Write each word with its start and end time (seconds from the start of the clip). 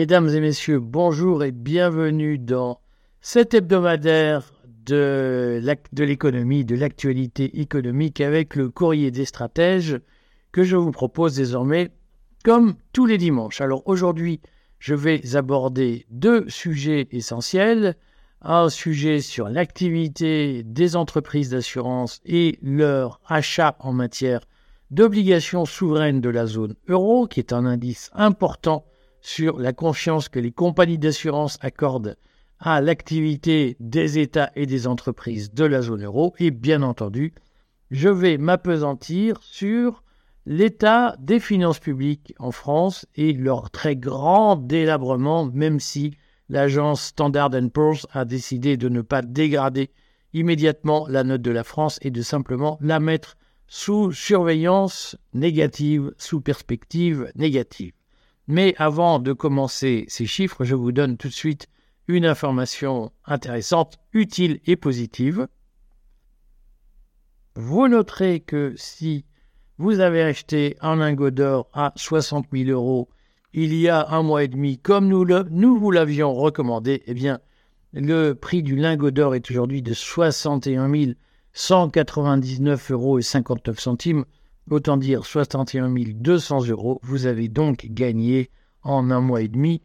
Mesdames 0.00 0.30
et 0.30 0.40
messieurs, 0.40 0.80
bonjour 0.80 1.44
et 1.44 1.52
bienvenue 1.52 2.38
dans 2.38 2.80
cet 3.20 3.52
hebdomadaire 3.52 4.50
de 4.86 5.60
l'économie, 5.98 6.64
de 6.64 6.74
l'actualité 6.74 7.60
économique 7.60 8.22
avec 8.22 8.56
le 8.56 8.70
courrier 8.70 9.10
des 9.10 9.26
stratèges 9.26 10.00
que 10.52 10.62
je 10.64 10.76
vous 10.76 10.90
propose 10.90 11.36
désormais 11.36 11.90
comme 12.44 12.76
tous 12.94 13.04
les 13.04 13.18
dimanches. 13.18 13.60
Alors 13.60 13.82
aujourd'hui, 13.84 14.40
je 14.78 14.94
vais 14.94 15.36
aborder 15.36 16.06
deux 16.08 16.48
sujets 16.48 17.08
essentiels. 17.10 17.94
Un 18.40 18.70
sujet 18.70 19.20
sur 19.20 19.50
l'activité 19.50 20.62
des 20.62 20.96
entreprises 20.96 21.50
d'assurance 21.50 22.22
et 22.24 22.58
leur 22.62 23.20
achat 23.26 23.76
en 23.80 23.92
matière 23.92 24.40
d'obligations 24.90 25.66
souveraines 25.66 26.22
de 26.22 26.30
la 26.30 26.46
zone 26.46 26.74
euro, 26.88 27.26
qui 27.26 27.38
est 27.38 27.52
un 27.52 27.66
indice 27.66 28.10
important 28.14 28.86
sur 29.20 29.58
la 29.58 29.72
confiance 29.72 30.28
que 30.28 30.38
les 30.38 30.52
compagnies 30.52 30.98
d'assurance 30.98 31.58
accordent 31.60 32.16
à 32.58 32.80
l'activité 32.80 33.76
des 33.80 34.18
États 34.18 34.50
et 34.54 34.66
des 34.66 34.86
entreprises 34.86 35.52
de 35.52 35.64
la 35.64 35.82
zone 35.82 36.04
euro. 36.04 36.34
Et 36.38 36.50
bien 36.50 36.82
entendu, 36.82 37.34
je 37.90 38.08
vais 38.08 38.38
m'apesantir 38.38 39.40
sur 39.42 40.02
l'état 40.46 41.16
des 41.18 41.40
finances 41.40 41.78
publiques 41.78 42.34
en 42.38 42.50
France 42.50 43.06
et 43.14 43.32
leur 43.32 43.70
très 43.70 43.96
grand 43.96 44.56
délabrement, 44.56 45.46
même 45.46 45.80
si 45.80 46.16
l'agence 46.48 47.02
Standard 47.02 47.50
Poor's 47.72 48.06
a 48.12 48.24
décidé 48.24 48.76
de 48.76 48.88
ne 48.88 49.00
pas 49.00 49.22
dégrader 49.22 49.90
immédiatement 50.32 51.06
la 51.08 51.24
note 51.24 51.42
de 51.42 51.50
la 51.50 51.64
France 51.64 51.98
et 52.02 52.10
de 52.10 52.22
simplement 52.22 52.78
la 52.80 53.00
mettre 53.00 53.36
sous 53.66 54.12
surveillance 54.12 55.16
négative, 55.32 56.12
sous 56.18 56.40
perspective 56.40 57.30
négative. 57.36 57.92
Mais 58.50 58.74
avant 58.78 59.20
de 59.20 59.32
commencer 59.32 60.06
ces 60.08 60.26
chiffres, 60.26 60.64
je 60.64 60.74
vous 60.74 60.90
donne 60.90 61.16
tout 61.16 61.28
de 61.28 61.32
suite 61.32 61.68
une 62.08 62.26
information 62.26 63.12
intéressante, 63.24 64.00
utile 64.12 64.58
et 64.66 64.74
positive. 64.74 65.46
Vous 67.54 67.86
noterez 67.86 68.40
que 68.40 68.74
si 68.74 69.24
vous 69.78 70.00
avez 70.00 70.20
acheté 70.20 70.76
un 70.80 70.96
lingot 70.96 71.30
d'or 71.30 71.68
à 71.72 71.92
60 71.94 72.46
000 72.52 72.70
euros 72.70 73.08
il 73.52 73.72
y 73.72 73.88
a 73.88 74.08
un 74.08 74.24
mois 74.24 74.42
et 74.42 74.48
demi, 74.48 74.78
comme 74.78 75.06
nous, 75.06 75.78
vous 75.78 75.90
l'avions 75.92 76.34
recommandé, 76.34 77.04
eh 77.06 77.14
bien, 77.14 77.38
le 77.92 78.32
prix 78.32 78.64
du 78.64 78.74
lingot 78.74 79.12
d'or 79.12 79.36
est 79.36 79.48
aujourd'hui 79.48 79.80
de 79.80 79.94
61 79.94 80.90
199 81.52 82.90
euros 82.90 83.20
et 83.20 83.22
59 83.22 83.78
centimes, 83.78 84.24
autant 84.70 84.96
dire 84.96 85.26
61 85.26 85.90
200 85.90 86.66
euros. 86.68 87.00
Vous 87.02 87.26
avez 87.26 87.48
donc 87.48 87.86
gagné 87.90 88.50
en 88.82 89.10
un 89.10 89.20
mois 89.20 89.42
et 89.42 89.48
demi 89.48 89.82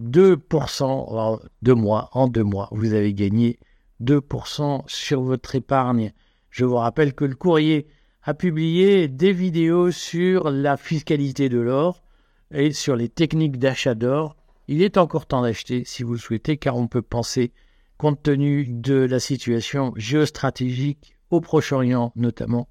2% 0.00 0.82
en 0.84 1.40
deux 1.62 1.74
mois. 1.74 2.08
En 2.12 2.28
deux 2.28 2.44
mois, 2.44 2.68
vous 2.72 2.94
avez 2.94 3.12
gagné 3.12 3.58
2% 4.02 4.82
sur 4.86 5.22
votre 5.22 5.54
épargne. 5.54 6.12
Je 6.50 6.64
vous 6.64 6.76
rappelle 6.76 7.14
que 7.14 7.24
le 7.24 7.34
courrier 7.34 7.88
a 8.22 8.34
publié 8.34 9.08
des 9.08 9.32
vidéos 9.32 9.90
sur 9.90 10.50
la 10.50 10.76
fiscalité 10.76 11.48
de 11.48 11.58
l'or 11.58 12.02
et 12.52 12.72
sur 12.72 12.96
les 12.96 13.08
techniques 13.08 13.58
d'achat 13.58 13.94
d'or. 13.94 14.36
Il 14.68 14.82
est 14.82 14.98
encore 14.98 15.26
temps 15.26 15.42
d'acheter 15.42 15.84
si 15.84 16.02
vous 16.02 16.12
le 16.12 16.18
souhaitez, 16.18 16.56
car 16.56 16.76
on 16.76 16.86
peut 16.86 17.02
penser, 17.02 17.52
compte 17.96 18.22
tenu 18.22 18.66
de 18.66 18.94
la 18.94 19.18
situation 19.18 19.92
géostratégique 19.96 21.16
au 21.30 21.40
Proche-Orient 21.40 22.12
notamment, 22.16 22.68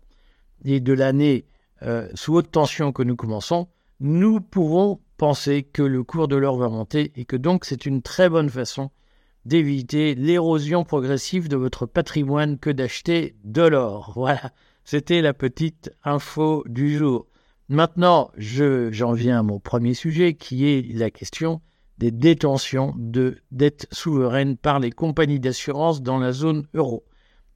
et 0.64 0.80
de 0.80 0.94
l'année 0.94 1.46
euh, 1.84 2.10
sous 2.14 2.36
haute 2.36 2.52
tension 2.52 2.92
que 2.92 3.04
nous 3.04 3.16
commençons, 3.16 3.68
nous 4.00 4.42
pouvons 4.42 5.00
penser 5.18 5.64
que 5.64 5.82
le 5.82 6.04
cours 6.04 6.28
de 6.28 6.36
l'or 6.36 6.58
va 6.58 6.70
monter 6.70 7.12
et 7.16 7.26
que 7.26 7.36
donc 7.36 7.66
c'est 7.66 7.86
une 7.86 8.02
très 8.02 8.30
bonne 8.30 8.50
façon 8.50 8.92
d'éviter 9.46 10.14
l'érosion 10.14 10.84
progressive 10.84 11.48
de 11.48 11.56
votre 11.56 11.86
patrimoine 11.86 12.60
que 12.60 12.70
d'acheter 12.70 13.36
de 13.44 13.64
l'or. 13.64 14.14
Voilà, 14.16 14.52
c'était 14.84 15.22
la 15.22 15.34
petite 15.34 15.92
info 16.04 16.64
du 16.68 16.98
jour. 16.98 17.28
Maintenant, 17.70 18.32
j'en 18.38 19.14
viens 19.14 19.40
à 19.40 19.44
mon 19.44 19.60
premier 19.60 19.94
sujet 19.94 20.36
qui 20.36 20.68
est 20.68 20.94
la 20.94 21.12
question 21.12 21.62
des 21.98 22.12
détentions 22.12 22.94
de 22.98 23.38
dettes 23.52 23.88
souveraines 23.92 24.56
par 24.56 24.80
les 24.80 24.92
compagnies 24.92 25.40
d'assurance 25.40 26.02
dans 26.02 26.20
la 26.20 26.32
zone 26.32 26.68
euro. 26.74 27.04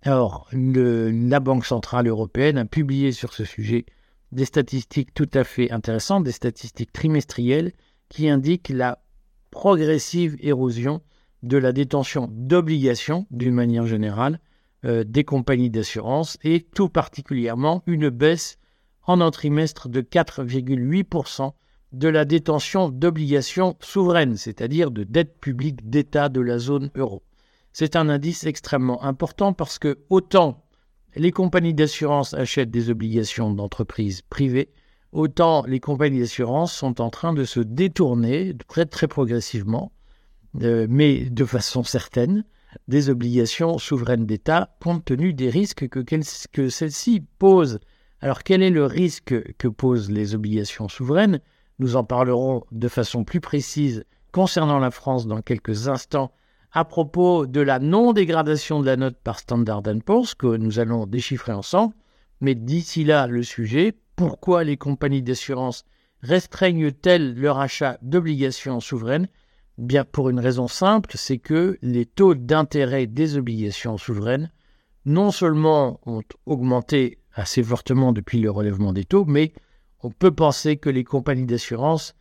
Alors, 0.01 0.49
la 0.51 1.39
Banque 1.39 1.65
Centrale 1.65 2.07
Européenne 2.07 2.57
a 2.57 2.65
publié 2.65 3.11
sur 3.11 3.33
ce 3.33 3.45
sujet 3.45 3.85
des 4.31 4.45
statistiques 4.45 5.13
tout 5.13 5.29
à 5.33 5.43
fait 5.43 5.71
intéressantes, 5.71 6.23
des 6.23 6.31
statistiques 6.31 6.93
trimestrielles 6.93 7.73
qui 8.09 8.29
indiquent 8.29 8.69
la 8.69 9.03
progressive 9.51 10.37
érosion 10.39 11.01
de 11.43 11.57
la 11.57 11.71
détention 11.71 12.29
d'obligations 12.31 13.27
d'une 13.31 13.53
manière 13.53 13.85
générale 13.85 14.39
euh, 14.85 15.03
des 15.03 15.23
compagnies 15.23 15.69
d'assurance 15.69 16.37
et 16.43 16.61
tout 16.61 16.89
particulièrement 16.89 17.83
une 17.87 18.09
baisse 18.09 18.57
en 19.03 19.21
un 19.21 19.31
trimestre 19.31 19.89
de 19.89 20.01
4,8% 20.01 21.53
de 21.91 22.07
la 22.07 22.25
détention 22.25 22.89
d'obligations 22.89 23.75
souveraines, 23.81 24.37
c'est-à-dire 24.37 24.91
de 24.91 25.03
dettes 25.03 25.39
publiques 25.39 25.89
d'État 25.89 26.29
de 26.29 26.39
la 26.39 26.57
zone 26.57 26.89
euro. 26.95 27.21
C'est 27.73 27.95
un 27.95 28.09
indice 28.09 28.45
extrêmement 28.45 29.03
important 29.03 29.53
parce 29.53 29.79
que 29.79 29.99
autant 30.09 30.63
les 31.15 31.31
compagnies 31.31 31.73
d'assurance 31.73 32.33
achètent 32.33 32.71
des 32.71 32.89
obligations 32.89 33.51
d'entreprises 33.53 34.21
privées, 34.21 34.69
autant 35.11 35.63
les 35.65 35.79
compagnies 35.79 36.19
d'assurance 36.19 36.73
sont 36.73 37.01
en 37.01 37.09
train 37.09 37.33
de 37.33 37.43
se 37.43 37.59
détourner 37.59 38.55
très 38.67 39.07
progressivement, 39.07 39.91
euh, 40.61 40.87
mais 40.89 41.29
de 41.29 41.45
façon 41.45 41.83
certaine, 41.83 42.45
des 42.87 43.09
obligations 43.09 43.77
souveraines 43.77 44.25
d'État 44.25 44.75
compte 44.81 45.05
tenu 45.05 45.33
des 45.33 45.49
risques 45.49 45.89
que, 45.89 45.99
que 45.99 46.69
celles-ci 46.69 47.23
posent. 47.39 47.79
Alors 48.21 48.43
quel 48.43 48.63
est 48.63 48.69
le 48.69 48.85
risque 48.85 49.35
que 49.57 49.67
posent 49.67 50.09
les 50.09 50.35
obligations 50.35 50.87
souveraines? 50.87 51.41
Nous 51.79 51.95
en 51.95 52.03
parlerons 52.03 52.63
de 52.71 52.87
façon 52.87 53.23
plus 53.23 53.41
précise 53.41 54.05
concernant 54.31 54.79
la 54.79 54.91
France 54.91 55.27
dans 55.27 55.41
quelques 55.41 55.87
instants 55.87 56.31
à 56.71 56.85
propos 56.85 57.45
de 57.45 57.61
la 57.61 57.79
non-dégradation 57.79 58.79
de 58.79 58.85
la 58.85 58.97
note 58.97 59.17
par 59.23 59.39
Standard 59.39 59.83
Poor's 60.05 60.35
que 60.35 60.55
nous 60.57 60.79
allons 60.79 61.05
déchiffrer 61.05 61.51
ensemble. 61.51 61.93
Mais 62.39 62.55
d'ici 62.55 63.03
là, 63.03 63.27
le 63.27 63.43
sujet, 63.43 63.93
pourquoi 64.15 64.63
les 64.63 64.77
compagnies 64.77 65.21
d'assurance 65.21 65.85
restreignent-elles 66.21 67.35
leur 67.35 67.59
achat 67.59 67.97
d'obligations 68.01 68.79
souveraines? 68.79 69.27
Bien 69.77 70.05
pour 70.05 70.29
une 70.29 70.39
raison 70.39 70.67
simple, 70.67 71.11
c'est 71.15 71.39
que 71.39 71.77
les 71.81 72.05
taux 72.05 72.35
d'intérêt 72.35 73.07
des 73.07 73.37
obligations 73.37 73.97
souveraines 73.97 74.51
non 75.05 75.31
seulement 75.31 75.99
ont 76.05 76.21
augmenté 76.45 77.17
assez 77.33 77.63
fortement 77.63 78.13
depuis 78.13 78.39
le 78.39 78.51
relèvement 78.51 78.93
des 78.93 79.05
taux, 79.05 79.25
mais 79.25 79.53
on 80.03 80.11
peut 80.11 80.31
penser 80.31 80.77
que 80.77 80.89
les 80.89 81.03
compagnies 81.03 81.45
d'assurance 81.45 82.15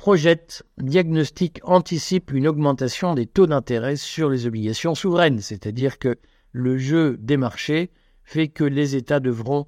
projettent, 0.00 0.62
diagnostiquent, 0.78 1.60
anticipent 1.62 2.32
une 2.32 2.48
augmentation 2.48 3.12
des 3.12 3.26
taux 3.26 3.46
d'intérêt 3.46 3.96
sur 3.96 4.30
les 4.30 4.46
obligations 4.46 4.94
souveraines, 4.94 5.40
c'est-à-dire 5.40 5.98
que 5.98 6.16
le 6.52 6.78
jeu 6.78 7.18
des 7.18 7.36
marchés 7.36 7.90
fait 8.24 8.48
que 8.48 8.64
les 8.64 8.96
États 8.96 9.20
devront 9.20 9.66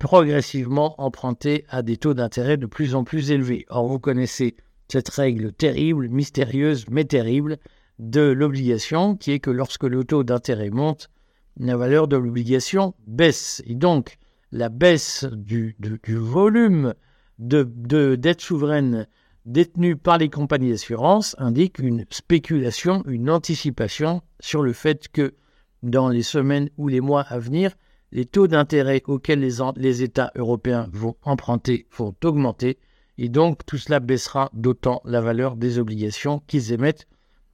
progressivement 0.00 1.00
emprunter 1.00 1.66
à 1.68 1.82
des 1.82 1.98
taux 1.98 2.14
d'intérêt 2.14 2.56
de 2.56 2.66
plus 2.66 2.96
en 2.96 3.04
plus 3.04 3.30
élevés. 3.30 3.64
Or, 3.68 3.86
vous 3.86 4.00
connaissez 4.00 4.56
cette 4.88 5.08
règle 5.08 5.52
terrible, 5.52 6.08
mystérieuse, 6.08 6.86
mais 6.90 7.04
terrible 7.04 7.58
de 8.00 8.22
l'obligation, 8.22 9.14
qui 9.14 9.30
est 9.30 9.38
que 9.38 9.52
lorsque 9.52 9.84
le 9.84 10.02
taux 10.02 10.24
d'intérêt 10.24 10.70
monte, 10.70 11.10
la 11.56 11.76
valeur 11.76 12.08
de 12.08 12.16
l'obligation 12.16 12.94
baisse. 13.06 13.62
Et 13.66 13.76
donc, 13.76 14.18
la 14.50 14.68
baisse 14.68 15.26
du, 15.30 15.76
volume 16.08 16.94
de, 17.38 17.62
de 17.62 18.16
dettes 18.16 18.40
souveraines 18.40 19.06
détenues 19.46 19.96
par 19.96 20.18
les 20.18 20.28
compagnies 20.28 20.70
d'assurance 20.70 21.34
indique 21.38 21.78
une 21.78 22.04
spéculation, 22.10 23.02
une 23.06 23.30
anticipation 23.30 24.22
sur 24.40 24.62
le 24.62 24.72
fait 24.72 25.08
que 25.08 25.34
dans 25.82 26.08
les 26.08 26.22
semaines 26.22 26.70
ou 26.76 26.88
les 26.88 27.00
mois 27.00 27.22
à 27.22 27.38
venir, 27.38 27.74
les 28.12 28.26
taux 28.26 28.48
d'intérêt 28.48 29.02
auxquels 29.06 29.40
les, 29.40 29.56
les 29.76 30.02
États 30.02 30.32
européens 30.34 30.88
vont 30.92 31.16
emprunter 31.22 31.86
vont 31.96 32.14
augmenter 32.24 32.78
et 33.18 33.28
donc 33.28 33.64
tout 33.66 33.76
cela 33.76 34.00
baissera 34.00 34.50
d'autant 34.54 35.02
la 35.04 35.20
valeur 35.20 35.56
des 35.56 35.78
obligations 35.78 36.42
qu'ils 36.46 36.72
émettent. 36.72 37.06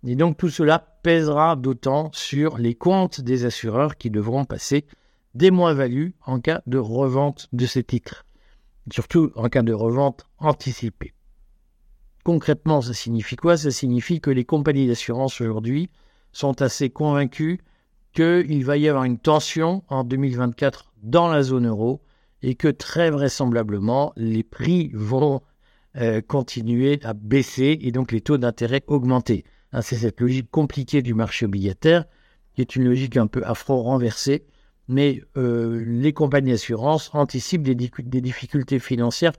Et 0.06 0.14
donc 0.14 0.36
tout 0.36 0.48
cela 0.48 0.78
pèsera 1.02 1.56
d'autant 1.56 2.10
sur 2.12 2.58
les 2.58 2.76
comptes 2.76 3.20
des 3.20 3.44
assureurs 3.44 3.96
qui 3.96 4.10
devront 4.10 4.44
passer 4.44 4.86
des 5.34 5.50
moins-values 5.50 6.14
en 6.24 6.38
cas 6.38 6.62
de 6.66 6.78
revente 6.78 7.48
de 7.52 7.66
ces 7.66 7.82
titres, 7.82 8.24
surtout 8.92 9.32
en 9.34 9.48
cas 9.48 9.62
de 9.62 9.72
revente 9.72 10.26
anticipée. 10.38 11.15
Concrètement, 12.26 12.80
ça 12.80 12.92
signifie 12.92 13.36
quoi? 13.36 13.56
Ça 13.56 13.70
signifie 13.70 14.20
que 14.20 14.30
les 14.30 14.44
compagnies 14.44 14.88
d'assurance 14.88 15.40
aujourd'hui 15.40 15.90
sont 16.32 16.60
assez 16.60 16.90
convaincues 16.90 17.60
qu'il 18.12 18.64
va 18.64 18.76
y 18.76 18.88
avoir 18.88 19.04
une 19.04 19.20
tension 19.20 19.84
en 19.86 20.02
2024 20.02 20.92
dans 21.04 21.28
la 21.28 21.44
zone 21.44 21.68
euro 21.68 22.02
et 22.42 22.56
que 22.56 22.66
très 22.66 23.12
vraisemblablement 23.12 24.12
les 24.16 24.42
prix 24.42 24.90
vont 24.92 25.40
euh, 25.98 26.20
continuer 26.20 26.98
à 27.04 27.14
baisser 27.14 27.78
et 27.80 27.92
donc 27.92 28.10
les 28.10 28.22
taux 28.22 28.38
d'intérêt 28.38 28.82
augmenter. 28.88 29.44
Hein, 29.70 29.82
c'est 29.82 29.94
cette 29.94 30.20
logique 30.20 30.50
compliquée 30.50 31.02
du 31.02 31.14
marché 31.14 31.46
obligataire 31.46 32.06
qui 32.56 32.60
est 32.60 32.74
une 32.74 32.86
logique 32.86 33.16
un 33.16 33.28
peu 33.28 33.44
renversé, 33.68 34.46
mais 34.88 35.22
euh, 35.36 35.80
les 35.86 36.12
compagnies 36.12 36.50
d'assurance 36.50 37.08
anticipent 37.12 37.62
des, 37.62 37.76
difficultés 37.76 38.80
financières 38.80 39.34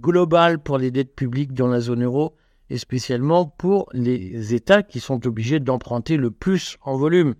globales 0.00 0.58
pour 0.58 0.78
les 0.78 0.90
dettes 0.90 1.14
publiques 1.14 1.52
dans 1.52 1.66
la 1.66 1.80
zone 1.80 2.04
euro 2.04 2.36
et 2.68 2.78
spécialement 2.78 3.46
pour 3.46 3.88
les 3.92 4.54
États 4.54 4.82
qui 4.82 5.00
sont 5.00 5.26
obligés 5.26 5.60
d'emprunter 5.60 6.16
le 6.16 6.30
plus 6.30 6.76
en 6.82 6.96
volume. 6.96 7.34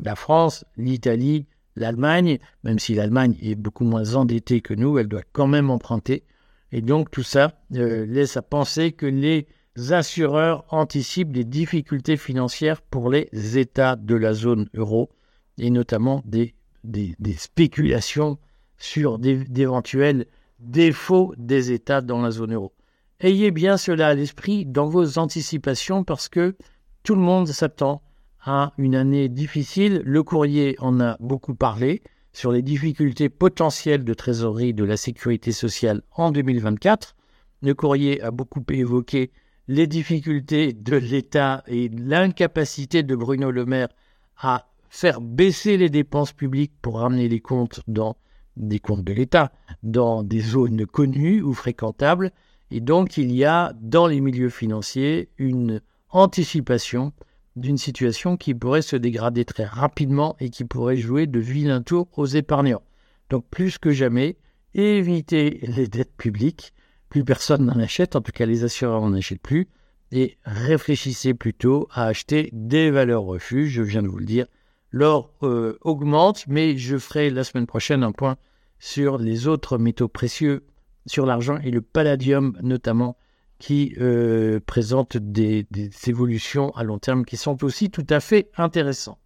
La 0.00 0.14
France, 0.14 0.64
l'Italie, 0.76 1.46
l'Allemagne, 1.76 2.38
même 2.62 2.78
si 2.78 2.94
l'Allemagne 2.94 3.36
est 3.42 3.54
beaucoup 3.54 3.84
moins 3.84 4.14
endettée 4.14 4.60
que 4.60 4.74
nous, 4.74 4.98
elle 4.98 5.08
doit 5.08 5.22
quand 5.32 5.46
même 5.46 5.70
emprunter. 5.70 6.24
Et 6.72 6.82
donc 6.82 7.10
tout 7.10 7.22
ça 7.22 7.52
euh, 7.74 8.04
laisse 8.06 8.36
à 8.36 8.42
penser 8.42 8.92
que 8.92 9.06
les 9.06 9.46
assureurs 9.90 10.64
anticipent 10.68 11.32
des 11.32 11.44
difficultés 11.44 12.16
financières 12.16 12.82
pour 12.82 13.10
les 13.10 13.28
États 13.58 13.96
de 13.96 14.14
la 14.14 14.34
zone 14.34 14.68
euro 14.74 15.10
et 15.58 15.70
notamment 15.70 16.22
des, 16.24 16.54
des, 16.84 17.14
spéculations 17.36 18.38
sur 18.76 19.18
d'éventuels 19.18 20.26
défauts 20.58 21.34
des 21.36 21.72
États 21.72 22.00
dans 22.00 22.20
la 22.20 22.30
zone 22.30 22.54
euro. 22.54 22.72
Ayez 23.20 23.50
bien 23.50 23.76
cela 23.76 24.08
à 24.08 24.14
l'esprit 24.14 24.66
dans 24.66 24.86
vos 24.86 25.18
anticipations 25.18 26.04
parce 26.04 26.28
que 26.28 26.56
tout 27.02 27.14
le 27.14 27.20
monde 27.20 27.48
s'attend 27.48 28.02
à 28.44 28.72
une 28.78 28.94
année 28.94 29.28
difficile. 29.28 30.02
Le 30.04 30.22
courrier 30.22 30.76
en 30.78 31.00
a 31.00 31.16
beaucoup 31.20 31.54
parlé 31.54 32.02
sur 32.32 32.50
les 32.50 32.62
difficultés 32.62 33.28
potentielles 33.28 34.04
de 34.04 34.14
trésorerie 34.14 34.74
de 34.74 34.84
la 34.84 34.96
sécurité 34.96 35.52
sociale 35.52 36.02
en 36.16 36.32
2024. 36.32 37.14
Le 37.62 37.74
courrier 37.74 38.20
a 38.22 38.30
beaucoup 38.30 38.64
évoqué 38.68 39.30
les 39.68 39.86
difficultés 39.86 40.72
de 40.72 40.96
l'État 40.96 41.62
et 41.66 41.88
l'incapacité 41.88 43.02
de 43.02 43.16
Bruno 43.16 43.50
Le 43.50 43.64
Maire 43.64 43.88
à 44.36 44.66
faire 44.90 45.20
baisser 45.20 45.76
les 45.76 45.88
dépenses 45.88 46.32
publiques 46.32 46.74
pour 46.82 46.98
ramener 46.98 47.28
les 47.28 47.40
comptes 47.40 47.80
dans 47.86 48.16
des 48.56 48.78
comptes 48.78 49.04
de 49.04 49.12
l'État, 49.12 49.52
dans 49.82 50.22
des 50.22 50.40
zones 50.40 50.86
connues 50.86 51.42
ou 51.42 51.52
fréquentables. 51.52 52.30
Et 52.70 52.80
donc 52.80 53.16
il 53.16 53.32
y 53.32 53.44
a 53.44 53.72
dans 53.80 54.06
les 54.06 54.20
milieux 54.20 54.50
financiers 54.50 55.28
une 55.38 55.80
anticipation 56.10 57.12
d'une 57.56 57.78
situation 57.78 58.36
qui 58.36 58.54
pourrait 58.54 58.82
se 58.82 58.96
dégrader 58.96 59.44
très 59.44 59.64
rapidement 59.64 60.36
et 60.40 60.50
qui 60.50 60.64
pourrait 60.64 60.96
jouer 60.96 61.26
de 61.26 61.38
vilains 61.38 61.82
tours 61.82 62.08
aux 62.16 62.26
épargnants. 62.26 62.82
Donc 63.30 63.44
plus 63.48 63.78
que 63.78 63.90
jamais, 63.90 64.36
évitez 64.74 65.60
les 65.62 65.86
dettes 65.86 66.16
publiques. 66.16 66.72
Plus 67.08 67.24
personne 67.24 67.66
n'en 67.66 67.78
achète, 67.78 68.16
en 68.16 68.20
tout 68.20 68.32
cas 68.32 68.46
les 68.46 68.64
assureurs 68.64 69.00
n'en 69.00 69.14
achètent 69.14 69.40
plus. 69.40 69.68
Et 70.10 70.36
réfléchissez 70.44 71.34
plutôt 71.34 71.88
à 71.92 72.06
acheter 72.06 72.50
des 72.52 72.90
valeurs 72.90 73.22
refuges, 73.22 73.72
je 73.72 73.82
viens 73.82 74.02
de 74.02 74.08
vous 74.08 74.18
le 74.18 74.24
dire. 74.24 74.46
L'or 74.94 75.32
euh, 75.42 75.76
augmente, 75.80 76.44
mais 76.46 76.78
je 76.78 76.96
ferai 76.98 77.28
la 77.28 77.42
semaine 77.42 77.66
prochaine 77.66 78.04
un 78.04 78.12
point 78.12 78.36
sur 78.78 79.18
les 79.18 79.48
autres 79.48 79.76
métaux 79.76 80.06
précieux, 80.06 80.66
sur 81.04 81.26
l'argent 81.26 81.58
et 81.64 81.72
le 81.72 81.80
palladium 81.80 82.56
notamment, 82.62 83.16
qui 83.58 83.96
euh, 84.00 84.60
présentent 84.64 85.16
des, 85.16 85.66
évolutions 86.06 86.70
à 86.76 86.84
long 86.84 87.00
terme 87.00 87.24
qui 87.24 87.36
sont 87.36 87.64
aussi 87.64 87.90
tout 87.90 88.06
à 88.08 88.20
fait 88.20 88.52
intéressantes. 88.56 89.18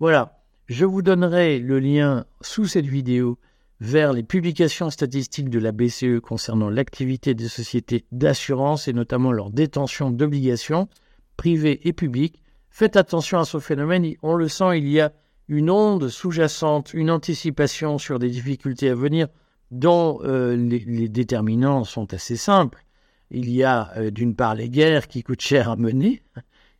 Voilà, 0.00 0.42
je 0.66 0.84
vous 0.84 1.00
donnerai 1.00 1.60
le 1.60 1.78
lien 1.78 2.24
sous 2.40 2.66
cette 2.66 2.86
vidéo 2.86 3.38
vers 3.78 4.12
les 4.12 4.24
publications 4.24 4.90
statistiques 4.90 5.48
de 5.48 5.60
la 5.60 5.70
BCE 5.70 6.18
concernant 6.24 6.70
l'activité 6.70 7.34
des 7.34 7.46
sociétés 7.46 8.04
d'assurance 8.10 8.88
et 8.88 8.92
notamment 8.92 9.30
leur 9.30 9.50
détention 9.50 10.10
d'obligations 10.10 10.88
privées 11.36 11.86
et 11.86 11.92
publiques. 11.92 12.42
Faites 12.76 12.96
attention 12.96 13.38
à 13.38 13.44
ce 13.44 13.60
phénomène, 13.60 14.14
on 14.24 14.34
le 14.34 14.48
sent, 14.48 14.78
il 14.78 14.88
y 14.88 15.00
a 15.00 15.12
une 15.46 15.70
onde 15.70 16.08
sous-jacente, 16.08 16.92
une 16.92 17.08
anticipation 17.08 17.98
sur 17.98 18.18
des 18.18 18.28
difficultés 18.30 18.88
à 18.88 18.96
venir 18.96 19.28
dont 19.70 20.18
euh, 20.24 20.56
les 20.56 21.08
déterminants 21.08 21.84
sont 21.84 22.12
assez 22.12 22.36
simples 22.36 22.84
il 23.30 23.50
y 23.50 23.62
a 23.62 23.92
euh, 23.96 24.10
d'une 24.10 24.34
part 24.34 24.54
les 24.54 24.68
guerres 24.68 25.06
qui 25.08 25.22
coûtent 25.22 25.40
cher 25.40 25.70
à 25.70 25.76
mener, 25.76 26.22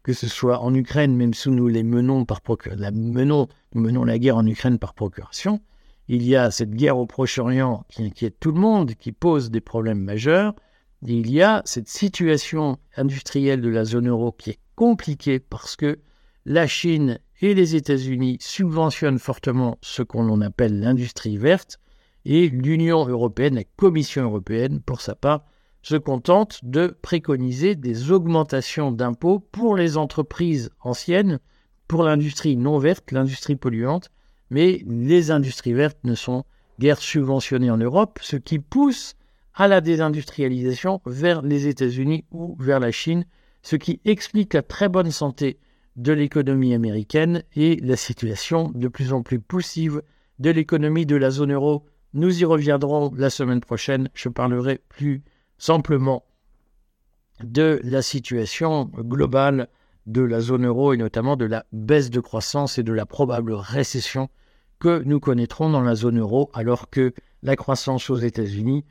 que 0.03 0.13
ce 0.13 0.29
soit 0.29 0.61
en 0.61 0.75
Ukraine, 0.75 1.15
même 1.15 1.33
si 1.33 1.51
nous 1.51 1.69
les 1.69 1.83
menons 1.83 2.25
par 2.25 2.41
procuration, 2.41 2.91
menons, 2.93 3.49
menons 3.75 4.05
la 4.05 4.19
guerre 4.19 4.37
en 4.37 4.47
Ukraine 4.47 4.79
par 4.79 4.95
procuration. 4.95 5.61
Il 6.09 6.23
y 6.23 6.37
a 6.37 6.51
cette 6.51 6.73
guerre 6.73 6.99
au 6.99 7.07
Proche-Orient 7.07 7.85
qui 7.89 8.03
inquiète 8.03 8.37
tout 8.39 8.53
le 8.53 8.61
monde, 8.61 8.95
qui 8.95 9.13
pose 9.13 9.51
des 9.51 9.61
problèmes 9.61 10.01
majeurs. 10.01 10.55
il 11.03 11.31
y 11.31 11.41
a 11.41 11.63
cette 11.65 11.89
situation 11.89 12.79
industrielle 12.97 13.61
de 13.61 13.71
la 13.71 13.85
zone 13.85 14.09
euro 14.09 14.33
qui 14.33 14.51
est 14.51 14.59
compliquée 14.77 15.39
parce 15.39 15.77
que 15.77 15.99
la 16.45 16.67
Chine 16.67 17.21
et 17.41 17.55
les 17.55 17.75
États-Unis 17.77 18.39
subventionnent 18.41 19.19
fortement 19.19 19.79
ce 19.83 20.03
qu'on 20.03 20.41
appelle 20.41 20.81
l'industrie 20.81 21.37
verte 21.37 21.79
et 22.25 22.49
l'Union 22.49 23.07
européenne, 23.07 23.57
la 23.57 23.65
Commission 23.77 24.25
européenne, 24.25 24.81
pour 24.81 25.01
sa 25.01 25.15
part, 25.15 25.45
se 25.83 25.97
contente 25.97 26.61
de 26.63 26.97
préconiser 27.03 27.75
des 27.75 28.11
augmentations 28.11 28.91
d'impôts 28.91 29.41
pour 29.41 29.77
les 29.77 29.99
entreprises 29.99 30.71
anciennes, 30.81 31.39
pour 31.89 32.03
l'industrie 32.03 32.57
non 32.57 32.79
verte, 32.79 33.13
l'industrie 33.13 33.57
polluante, 33.57 34.11
mais 34.49 34.83
les 34.87 35.31
industries 35.31 35.75
vertes 35.75 35.99
ne 36.05 36.15
sont 36.15 36.45
guère 36.81 36.99
subventionnées 36.99 37.71
en 37.71 37.77
Europe, 37.77 38.19
ce 38.23 38.37
qui 38.37 38.59
pousse 38.59 39.15
à 39.55 39.69
la 39.69 39.81
désindustrialisation 39.81 41.01
vers 41.05 41.43
les 41.43 41.69
États-Unis 41.69 42.25
ou 42.31 42.57
vers 42.59 42.81
la 42.81 42.91
Chine, 42.91 43.27
ce 43.65 43.77
qui 43.77 44.01
explique 44.05 44.53
la 44.53 44.63
très 44.63 44.91
bonne 44.91 45.11
santé 45.11 45.59
de 45.97 46.13
l'économie 46.13 46.75
américaine 46.75 47.43
et 47.57 47.77
la 47.77 47.97
situation 47.97 48.71
de 48.75 48.89
plus 48.89 49.13
en 49.13 49.23
plus 49.23 49.41
poussive 49.41 50.03
de 50.39 50.51
l'économie 50.51 51.07
de 51.07 51.17
la 51.17 51.31
zone 51.31 51.53
euro. 51.53 51.87
Nous 52.13 52.43
y 52.43 52.45
reviendrons 52.45 53.11
la 53.17 53.31
semaine 53.31 53.61
prochaine. 53.61 54.11
Je 54.13 54.29
parlerai 54.29 54.83
plus 54.91 55.25
simplement 55.57 56.25
de 57.43 57.81
la 57.85 58.03
situation 58.03 58.85
globale 58.85 59.69
de 60.07 60.21
la 60.21 60.41
zone 60.41 60.67
euro 60.67 60.93
et 60.93 60.99
notamment 60.99 61.37
de 61.37 61.47
la 61.47 61.65
baisse 61.73 62.11
de 62.11 62.21
croissance 62.21 62.77
et 62.77 62.83
de 62.83 62.93
la 62.93 63.07
probable 63.07 63.55
récession 63.55 64.29
que 64.79 65.03
nous 65.07 65.21
connaîtrons 65.21 65.71
dans 65.71 65.81
la 65.81 65.95
zone 65.95 66.19
euro 66.19 66.51
alors 66.53 66.91
que 66.91 67.15
la 67.43 67.57
croissance 67.57 68.11
aux 68.11 68.19
États-Unis 68.19 68.85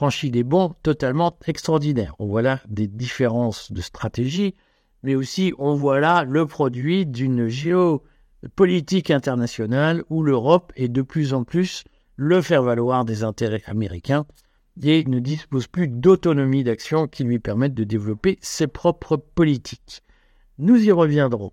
franchit 0.00 0.30
des 0.30 0.44
bons 0.44 0.72
totalement 0.82 1.36
extraordinaires. 1.46 2.14
On 2.18 2.26
voit 2.26 2.40
là 2.40 2.60
des 2.70 2.86
différences 2.86 3.70
de 3.70 3.82
stratégie, 3.82 4.54
mais 5.02 5.14
aussi 5.14 5.52
on 5.58 5.74
voit 5.74 6.00
là 6.00 6.24
le 6.24 6.46
produit 6.46 7.04
d'une 7.04 7.48
géopolitique 7.48 9.10
internationale 9.10 10.02
où 10.08 10.22
l'Europe 10.22 10.72
est 10.74 10.88
de 10.88 11.02
plus 11.02 11.34
en 11.34 11.44
plus 11.44 11.84
le 12.16 12.40
faire-valoir 12.40 13.04
des 13.04 13.24
intérêts 13.24 13.62
américains 13.66 14.24
et 14.82 15.04
ne 15.04 15.18
dispose 15.18 15.66
plus 15.66 15.88
d'autonomie 15.88 16.64
d'action 16.64 17.06
qui 17.06 17.22
lui 17.22 17.38
permette 17.38 17.74
de 17.74 17.84
développer 17.84 18.38
ses 18.40 18.68
propres 18.68 19.18
politiques. 19.18 20.02
Nous 20.56 20.82
y 20.82 20.92
reviendrons. 20.92 21.52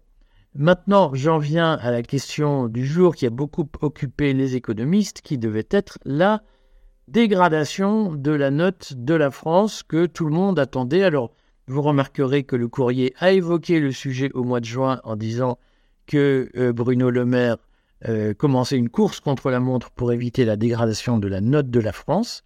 Maintenant, 0.55 1.11
j'en 1.13 1.37
viens 1.37 1.73
à 1.73 1.91
la 1.91 2.01
question 2.01 2.69
du 2.69 2.85
jour 2.85 3.13
qui 3.13 3.25
a 3.25 3.29
beaucoup 3.29 3.67
occupé 3.81 4.31
les 4.31 4.55
économistes, 4.55 5.19
qui 5.19 5.37
devait 5.37 5.67
être 5.69 5.99
la 6.05 6.43
dégradation 7.07 8.13
de 8.13 8.31
la 8.31 8.51
note 8.51 8.93
de 8.95 9.13
la 9.13 9.31
France 9.31 9.83
que 9.83 10.05
tout 10.05 10.25
le 10.25 10.33
monde 10.33 10.59
attendait. 10.59 11.03
Alors, 11.03 11.33
vous 11.67 11.81
remarquerez 11.81 12.43
que 12.43 12.55
le 12.55 12.67
courrier 12.67 13.13
a 13.19 13.31
évoqué 13.31 13.79
le 13.79 13.91
sujet 13.91 14.31
au 14.33 14.43
mois 14.43 14.59
de 14.59 14.65
juin 14.65 14.99
en 15.03 15.15
disant 15.15 15.57
que 16.05 16.49
euh, 16.55 16.73
Bruno 16.73 17.09
Le 17.09 17.25
Maire 17.25 17.57
euh, 18.07 18.33
commençait 18.33 18.77
une 18.77 18.89
course 18.89 19.19
contre 19.19 19.49
la 19.49 19.59
montre 19.59 19.91
pour 19.91 20.11
éviter 20.11 20.45
la 20.45 20.55
dégradation 20.55 21.17
de 21.17 21.27
la 21.27 21.41
note 21.41 21.69
de 21.69 21.79
la 21.79 21.91
France. 21.91 22.43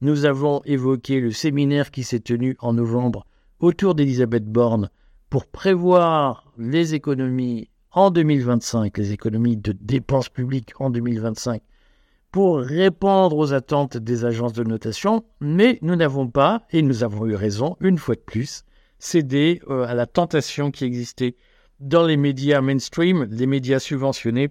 Nous 0.00 0.24
avons 0.24 0.60
évoqué 0.64 1.20
le 1.20 1.30
séminaire 1.30 1.90
qui 1.90 2.02
s'est 2.02 2.20
tenu 2.20 2.56
en 2.60 2.72
novembre 2.72 3.26
autour 3.60 3.94
d'Elisabeth 3.94 4.44
Borne 4.44 4.90
pour 5.30 5.46
prévoir 5.46 6.52
les 6.58 6.94
économies 6.94 7.68
en 7.92 8.10
2025, 8.10 8.98
les 8.98 9.12
économies 9.12 9.56
de 9.56 9.72
dépenses 9.72 10.28
publiques 10.28 10.72
en 10.80 10.90
2025, 10.90 11.62
pour 12.34 12.58
répondre 12.58 13.36
aux 13.36 13.52
attentes 13.52 13.96
des 13.96 14.24
agences 14.24 14.54
de 14.54 14.64
notation, 14.64 15.24
mais 15.38 15.78
nous 15.82 15.94
n'avons 15.94 16.26
pas, 16.26 16.66
et 16.72 16.82
nous 16.82 17.04
avons 17.04 17.26
eu 17.26 17.36
raison, 17.36 17.76
une 17.78 17.96
fois 17.96 18.16
de 18.16 18.20
plus, 18.20 18.64
cédé 18.98 19.62
euh, 19.70 19.86
à 19.86 19.94
la 19.94 20.06
tentation 20.06 20.72
qui 20.72 20.84
existait 20.84 21.36
dans 21.78 22.04
les 22.04 22.16
médias 22.16 22.60
mainstream, 22.60 23.28
les 23.30 23.46
médias 23.46 23.78
subventionnés, 23.78 24.48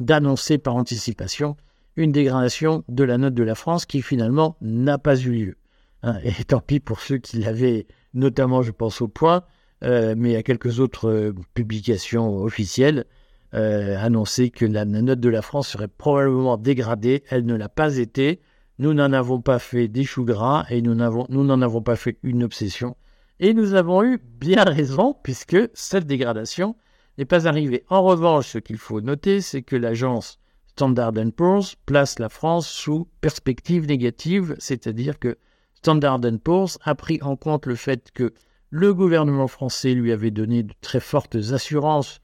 d'annoncer 0.00 0.58
par 0.58 0.74
anticipation 0.74 1.56
une 1.94 2.10
dégradation 2.10 2.82
de 2.88 3.04
la 3.04 3.18
note 3.18 3.34
de 3.34 3.44
la 3.44 3.54
France 3.54 3.86
qui 3.86 4.02
finalement 4.02 4.56
n'a 4.60 4.98
pas 4.98 5.16
eu 5.16 5.30
lieu. 5.30 5.56
Hein, 6.02 6.18
et 6.24 6.42
tant 6.42 6.58
pis 6.58 6.80
pour 6.80 7.02
ceux 7.02 7.18
qui 7.18 7.36
l'avaient, 7.36 7.86
notamment 8.14 8.62
je 8.62 8.72
pense 8.72 9.00
au 9.00 9.06
point, 9.06 9.44
euh, 9.84 10.16
mais 10.18 10.34
à 10.34 10.42
quelques 10.42 10.80
autres 10.80 11.08
euh, 11.08 11.32
publications 11.54 12.38
officielles, 12.38 13.06
euh, 13.54 13.96
annoncé 13.98 14.50
que 14.50 14.64
la, 14.64 14.84
note 14.84 15.20
de 15.20 15.28
la 15.28 15.42
France 15.42 15.68
serait 15.68 15.88
probablement 15.88 16.56
dégradée. 16.56 17.24
Elle 17.30 17.46
ne 17.46 17.54
l'a 17.54 17.68
pas 17.68 17.96
été. 17.96 18.40
Nous 18.78 18.94
n'en 18.94 19.12
avons 19.12 19.40
pas 19.40 19.58
fait 19.58 19.88
des 19.88 20.04
choux 20.04 20.24
gras 20.24 20.64
et 20.70 20.82
nous 20.82 20.94
n'en 20.94 21.62
avons 21.62 21.82
pas 21.82 21.96
fait 21.96 22.18
une 22.22 22.44
obsession. 22.44 22.96
Et 23.40 23.54
nous 23.54 23.74
avons 23.74 24.04
eu 24.04 24.18
bien 24.18 24.64
raison 24.64 25.16
puisque 25.22 25.56
cette 25.74 26.06
dégradation 26.06 26.76
n'est 27.18 27.24
pas 27.24 27.46
arrivée. 27.48 27.84
En 27.88 28.02
revanche, 28.02 28.48
ce 28.48 28.58
qu'il 28.58 28.78
faut 28.78 29.00
noter, 29.00 29.40
c'est 29.40 29.62
que 29.62 29.76
l'agence 29.76 30.38
Standard 30.68 31.12
Poor's 31.36 31.74
place 31.84 32.18
la 32.18 32.28
France 32.28 32.68
sous 32.68 33.08
perspective 33.20 33.86
négative, 33.86 34.54
c'est-à-dire 34.58 35.18
que 35.18 35.36
Standard 35.74 36.20
Poor's 36.42 36.78
a 36.84 36.94
pris 36.94 37.18
en 37.22 37.36
compte 37.36 37.66
le 37.66 37.74
fait 37.74 38.10
que 38.12 38.32
le 38.70 38.94
gouvernement 38.94 39.48
français 39.48 39.94
lui 39.94 40.12
avait 40.12 40.30
donné 40.30 40.62
de 40.62 40.72
très 40.80 41.00
fortes 41.00 41.36
assurances 41.36 42.19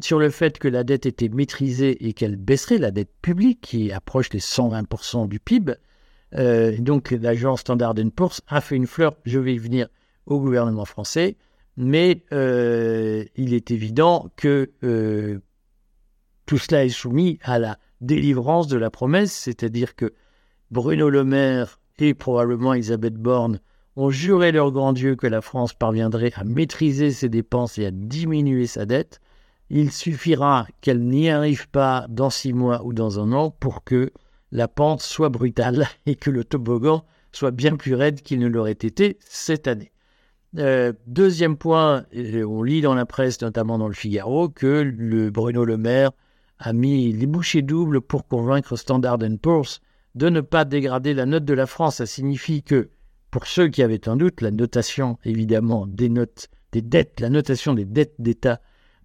sur 0.00 0.18
le 0.18 0.30
fait 0.30 0.58
que 0.58 0.68
la 0.68 0.84
dette 0.84 1.06
était 1.06 1.28
maîtrisée 1.28 2.06
et 2.06 2.12
qu'elle 2.12 2.36
baisserait, 2.36 2.78
la 2.78 2.90
dette 2.90 3.12
publique 3.20 3.60
qui 3.60 3.92
approche 3.92 4.32
les 4.32 4.40
120% 4.40 5.28
du 5.28 5.38
PIB. 5.38 5.74
Euh, 6.34 6.76
donc 6.78 7.10
l'agence 7.10 7.60
Standard 7.60 7.94
Poor's 8.14 8.40
a 8.48 8.60
fait 8.60 8.76
une 8.76 8.86
fleur, 8.86 9.16
je 9.24 9.38
vais 9.38 9.54
y 9.54 9.58
venir, 9.58 9.88
au 10.26 10.40
gouvernement 10.40 10.84
français, 10.84 11.36
mais 11.76 12.24
euh, 12.32 13.24
il 13.36 13.54
est 13.54 13.70
évident 13.70 14.30
que 14.36 14.70
euh, 14.82 15.40
tout 16.46 16.58
cela 16.58 16.84
est 16.84 16.90
soumis 16.90 17.38
à 17.42 17.58
la 17.58 17.78
délivrance 18.00 18.68
de 18.68 18.78
la 18.78 18.90
promesse, 18.90 19.32
c'est-à-dire 19.32 19.94
que 19.94 20.12
Bruno 20.70 21.10
Le 21.10 21.24
Maire 21.24 21.80
et 21.98 22.14
probablement 22.14 22.74
Elisabeth 22.74 23.14
Borne 23.14 23.60
ont 23.96 24.10
juré 24.10 24.52
leur 24.52 24.72
grand 24.72 24.92
Dieu 24.92 25.16
que 25.16 25.26
la 25.26 25.42
France 25.42 25.74
parviendrait 25.74 26.32
à 26.34 26.44
maîtriser 26.44 27.10
ses 27.10 27.28
dépenses 27.28 27.78
et 27.78 27.86
à 27.86 27.90
diminuer 27.90 28.66
sa 28.66 28.86
dette. 28.86 29.20
Il 29.74 29.90
suffira 29.90 30.66
qu'elle 30.82 31.02
n'y 31.02 31.30
arrive 31.30 31.66
pas 31.70 32.04
dans 32.10 32.28
six 32.28 32.52
mois 32.52 32.84
ou 32.84 32.92
dans 32.92 33.18
un 33.18 33.32
an 33.32 33.50
pour 33.50 33.84
que 33.84 34.12
la 34.50 34.68
pente 34.68 35.00
soit 35.00 35.30
brutale 35.30 35.88
et 36.06 36.14
que 36.14 36.28
le 36.28 36.44
toboggan 36.44 37.06
soit 37.32 37.52
bien 37.52 37.76
plus 37.76 37.94
raide 37.94 38.20
qu'il 38.20 38.38
ne 38.38 38.48
l'aurait 38.48 38.72
été 38.72 39.16
cette 39.20 39.66
année. 39.66 39.90
Euh, 40.58 40.92
deuxième 41.06 41.56
point, 41.56 42.04
on 42.14 42.62
lit 42.62 42.82
dans 42.82 42.94
la 42.94 43.06
presse, 43.06 43.40
notamment 43.40 43.78
dans 43.78 43.88
le 43.88 43.94
Figaro, 43.94 44.50
que 44.50 44.82
le 44.94 45.30
Bruno 45.30 45.64
Le 45.64 45.78
Maire 45.78 46.10
a 46.58 46.74
mis 46.74 47.10
les 47.10 47.26
bouchées 47.26 47.62
doubles 47.62 48.02
pour 48.02 48.26
convaincre 48.26 48.76
Standard 48.76 49.20
Poor's 49.40 49.80
de 50.14 50.28
ne 50.28 50.42
pas 50.42 50.66
dégrader 50.66 51.14
la 51.14 51.24
note 51.24 51.46
de 51.46 51.54
la 51.54 51.64
France. 51.64 51.96
Ça 51.96 52.04
signifie 52.04 52.62
que, 52.62 52.90
pour 53.30 53.46
ceux 53.46 53.68
qui 53.68 53.82
avaient 53.82 54.06
un 54.06 54.16
doute, 54.16 54.42
la 54.42 54.50
notation, 54.50 55.16
évidemment, 55.24 55.86
des 55.86 56.10
notes, 56.10 56.48
des 56.72 56.82
dettes, 56.82 57.20
la 57.20 57.30
notation 57.30 57.72
des 57.72 57.86
dettes 57.86 58.16
d'État 58.18 58.60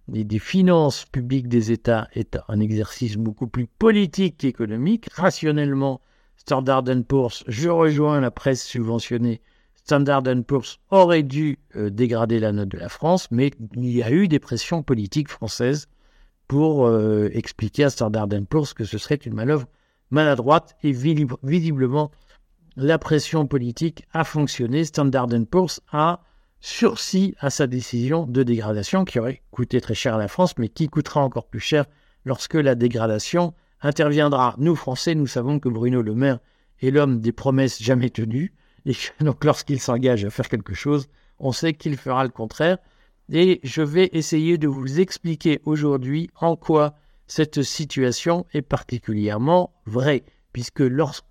des 0.08 0.38
finances 0.38 1.04
publiques 1.04 1.48
des 1.48 1.70
États 1.70 2.08
est 2.14 2.38
un 2.48 2.60
exercice 2.60 3.16
beaucoup 3.16 3.46
plus 3.46 3.66
politique 3.66 4.38
qu'économique. 4.38 5.08
Rationnellement, 5.12 6.00
Standard 6.36 6.84
Poor's, 7.06 7.44
je 7.46 7.68
rejoins 7.68 8.20
la 8.20 8.30
presse 8.30 8.64
subventionnée, 8.64 9.42
Standard 9.88 10.22
Poor's 10.46 10.80
aurait 10.90 11.22
dû 11.22 11.58
euh, 11.74 11.88
dégrader 11.88 12.40
la 12.40 12.52
note 12.52 12.68
de 12.68 12.76
la 12.76 12.90
France, 12.90 13.30
mais 13.30 13.52
il 13.74 13.90
y 13.90 14.02
a 14.02 14.10
eu 14.10 14.28
des 14.28 14.38
pressions 14.38 14.82
politiques 14.82 15.30
françaises 15.30 15.88
pour 16.46 16.86
euh, 16.86 17.30
expliquer 17.32 17.84
à 17.84 17.90
Standard 17.90 18.28
Poor's 18.50 18.74
que 18.74 18.84
ce 18.84 18.98
serait 18.98 19.14
une 19.14 19.32
manœuvre 19.32 19.66
maladroite 20.10 20.76
et 20.82 20.92
visiblement 20.92 22.10
la 22.76 22.98
pression 22.98 23.46
politique 23.46 24.04
a 24.12 24.24
fonctionné. 24.24 24.84
Standard 24.84 25.28
Poor's 25.50 25.80
a 25.90 26.20
sursis 26.60 27.34
à 27.38 27.50
sa 27.50 27.66
décision 27.66 28.26
de 28.26 28.42
dégradation 28.42 29.04
qui 29.04 29.18
aurait 29.18 29.42
coûté 29.50 29.80
très 29.80 29.94
cher 29.94 30.14
à 30.14 30.18
la 30.18 30.28
France, 30.28 30.56
mais 30.58 30.68
qui 30.68 30.88
coûtera 30.88 31.22
encore 31.22 31.46
plus 31.46 31.60
cher 31.60 31.84
lorsque 32.24 32.54
la 32.54 32.74
dégradation 32.74 33.54
interviendra. 33.80 34.54
Nous, 34.58 34.74
Français, 34.74 35.14
nous 35.14 35.26
savons 35.26 35.60
que 35.60 35.68
Bruno 35.68 36.02
Le 36.02 36.14
Maire 36.14 36.40
est 36.80 36.90
l'homme 36.90 37.20
des 37.20 37.32
promesses 37.32 37.82
jamais 37.82 38.10
tenues, 38.10 38.52
et 38.86 38.92
donc 39.20 39.44
lorsqu'il 39.44 39.80
s'engage 39.80 40.24
à 40.24 40.30
faire 40.30 40.48
quelque 40.48 40.74
chose, 40.74 41.08
on 41.38 41.52
sait 41.52 41.74
qu'il 41.74 41.96
fera 41.96 42.24
le 42.24 42.30
contraire. 42.30 42.78
Et 43.30 43.60
je 43.62 43.82
vais 43.82 44.08
essayer 44.12 44.56
de 44.58 44.68
vous 44.68 45.00
expliquer 45.00 45.60
aujourd'hui 45.64 46.30
en 46.40 46.56
quoi 46.56 46.94
cette 47.26 47.62
situation 47.62 48.46
est 48.54 48.62
particulièrement 48.62 49.74
vraie, 49.84 50.24
puisque 50.52 50.82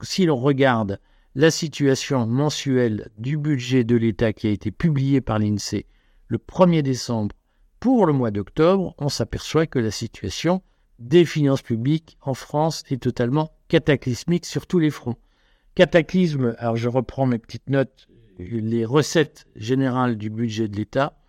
si 0.01 0.25
l'on 0.25 0.37
regarde 0.37 0.99
la 1.37 1.51
situation 1.51 2.25
mensuelle 2.25 3.11
du 3.19 3.37
budget 3.37 3.83
de 3.83 3.95
l'État 3.95 4.33
qui 4.33 4.47
a 4.47 4.49
été 4.49 4.71
publié 4.71 5.21
par 5.21 5.37
l'INSEE 5.37 5.85
le 6.29 6.39
1er 6.39 6.81
décembre 6.81 7.35
pour 7.79 8.07
le 8.07 8.13
mois 8.13 8.31
d'octobre, 8.31 8.95
on 8.97 9.07
s'aperçoit 9.07 9.67
que 9.67 9.77
la 9.77 9.91
situation 9.91 10.63
des 10.97 11.25
finances 11.25 11.61
publiques 11.61 12.17
en 12.21 12.33
France 12.33 12.83
est 12.89 13.03
totalement 13.03 13.51
cataclysmique 13.67 14.47
sur 14.47 14.65
tous 14.65 14.79
les 14.79 14.89
fronts. 14.89 15.15
Cataclysme, 15.75 16.55
alors 16.57 16.75
je 16.75 16.89
reprends 16.89 17.27
mes 17.27 17.37
petites 17.37 17.69
notes, 17.69 18.07
les 18.39 18.83
recettes 18.83 19.45
générales 19.55 20.17
du 20.17 20.31
budget 20.31 20.67
de 20.67 20.75
l'État 20.75 21.19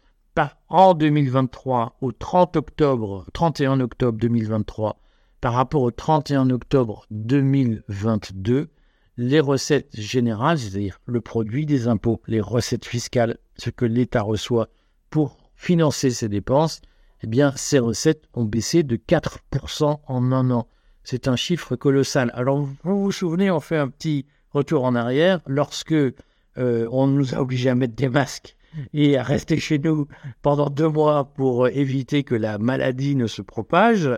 en 0.70 0.94
2023 0.94 1.98
au 2.00 2.12
30 2.12 2.56
octobre, 2.56 3.26
31 3.34 3.80
octobre 3.80 4.18
2023 4.18 4.98
par 5.42 5.52
rapport 5.52 5.82
au 5.82 5.90
31 5.90 6.48
octobre 6.48 7.04
2022, 7.10 8.70
les 9.18 9.40
recettes 9.40 9.90
générales, 9.94 10.58
c'est-à-dire 10.58 11.00
le 11.04 11.20
produit 11.20 11.66
des 11.66 11.88
impôts, 11.88 12.22
les 12.28 12.40
recettes 12.40 12.84
fiscales, 12.86 13.36
ce 13.56 13.68
que 13.68 13.84
l'État 13.84 14.22
reçoit 14.22 14.68
pour 15.10 15.36
financer 15.56 16.10
ses 16.10 16.28
dépenses, 16.28 16.80
eh 17.22 17.26
bien, 17.26 17.52
ces 17.56 17.80
recettes 17.80 18.22
ont 18.34 18.44
baissé 18.44 18.84
de 18.84 18.96
4% 18.96 19.98
en 20.06 20.32
un 20.32 20.50
an. 20.52 20.68
C'est 21.02 21.26
un 21.26 21.34
chiffre 21.34 21.74
colossal. 21.74 22.30
Alors, 22.32 22.68
vous 22.84 23.02
vous 23.02 23.12
souvenez, 23.12 23.50
on 23.50 23.58
fait 23.58 23.76
un 23.76 23.88
petit 23.88 24.24
retour 24.52 24.84
en 24.84 24.94
arrière 24.94 25.40
lorsque 25.48 25.92
euh, 25.92 26.14
on 26.56 27.08
nous 27.08 27.34
a 27.34 27.40
obligés 27.40 27.70
à 27.70 27.74
mettre 27.74 27.96
des 27.96 28.08
masques 28.08 28.56
et 28.92 29.18
à 29.18 29.24
rester 29.24 29.58
chez 29.58 29.80
nous 29.80 30.06
pendant 30.42 30.70
deux 30.70 30.88
mois 30.88 31.24
pour 31.34 31.66
euh, 31.66 31.70
éviter 31.70 32.22
que 32.22 32.36
la 32.36 32.58
maladie 32.58 33.16
ne 33.16 33.26
se 33.26 33.42
propage. 33.42 34.08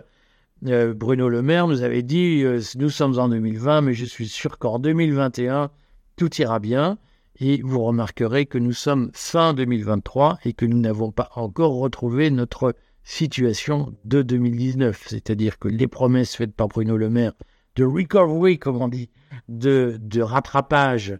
Euh, 0.67 0.93
Bruno 0.93 1.27
Le 1.27 1.41
Maire 1.41 1.67
nous 1.67 1.81
avait 1.81 2.03
dit 2.03 2.43
euh, 2.43 2.61
nous 2.75 2.89
sommes 2.89 3.17
en 3.17 3.29
2020, 3.29 3.81
mais 3.81 3.93
je 3.93 4.05
suis 4.05 4.27
sûr 4.27 4.59
qu'en 4.59 4.79
2021 4.79 5.71
tout 6.15 6.33
ira 6.41 6.59
bien. 6.59 6.97
Et 7.39 7.61
vous 7.63 7.81
remarquerez 7.81 8.45
que 8.45 8.59
nous 8.59 8.73
sommes 8.73 9.09
fin 9.13 9.53
2023 9.53 10.37
et 10.45 10.53
que 10.53 10.65
nous 10.65 10.77
n'avons 10.77 11.11
pas 11.11 11.29
encore 11.35 11.79
retrouvé 11.79 12.29
notre 12.29 12.75
situation 13.03 13.95
de 14.05 14.21
2019. 14.21 15.05
C'est-à-dire 15.07 15.57
que 15.57 15.67
les 15.67 15.87
promesses 15.87 16.35
faites 16.35 16.53
par 16.53 16.67
Bruno 16.67 16.97
Le 16.97 17.09
Maire 17.09 17.33
de 17.75 17.85
recovery, 17.85 18.59
comme 18.59 18.81
on 18.81 18.87
dit, 18.87 19.09
de, 19.47 19.97
de 19.99 20.21
rattrapage 20.21 21.17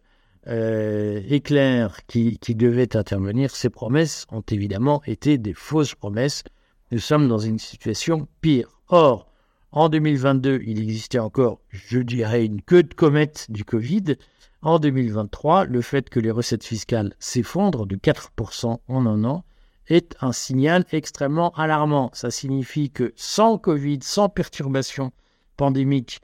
euh, 0.48 1.22
éclair 1.28 2.06
qui, 2.08 2.38
qui 2.40 2.56
devait 2.56 2.96
intervenir, 2.96 3.56
ces 3.56 3.70
promesses 3.70 4.26
ont 4.32 4.44
évidemment 4.52 5.02
été 5.06 5.38
des 5.38 5.54
fausses 5.54 5.96
promesses. 5.96 6.44
Nous 6.92 7.00
sommes 7.00 7.28
dans 7.28 7.40
une 7.40 7.60
situation 7.60 8.28
pire. 8.42 8.82
Or, 8.90 9.31
en 9.72 9.88
2022, 9.88 10.62
il 10.66 10.82
existait 10.82 11.20
encore, 11.20 11.60
je 11.70 12.00
dirais, 12.00 12.46
une 12.46 12.62
queue 12.62 12.84
de 12.84 12.94
comète 12.94 13.48
du 13.50 13.64
Covid. 13.64 14.18
En 14.62 14.80
2023, 14.80 15.66
le 15.66 15.82
fait 15.82 16.10
que 16.10 16.20
les 16.20 16.30
recettes 16.30 16.64
fiscales 16.64 17.14
s'effondrent 17.20 17.86
de 17.86 17.96
4% 17.96 18.80
en 18.88 19.06
un 19.06 19.24
an 19.24 19.46
est 19.88 20.16
un 20.22 20.34
signal 20.34 20.86
extrêmement 20.92 21.52
alarmant. 21.52 22.12
Ça 22.14 22.32
signifie 22.32 22.90
que 22.90 23.14
sans 23.16 23.58
Covid, 23.58 24.00
sans 24.02 24.30
perturbation 24.30 25.12
pandémique, 25.58 26.20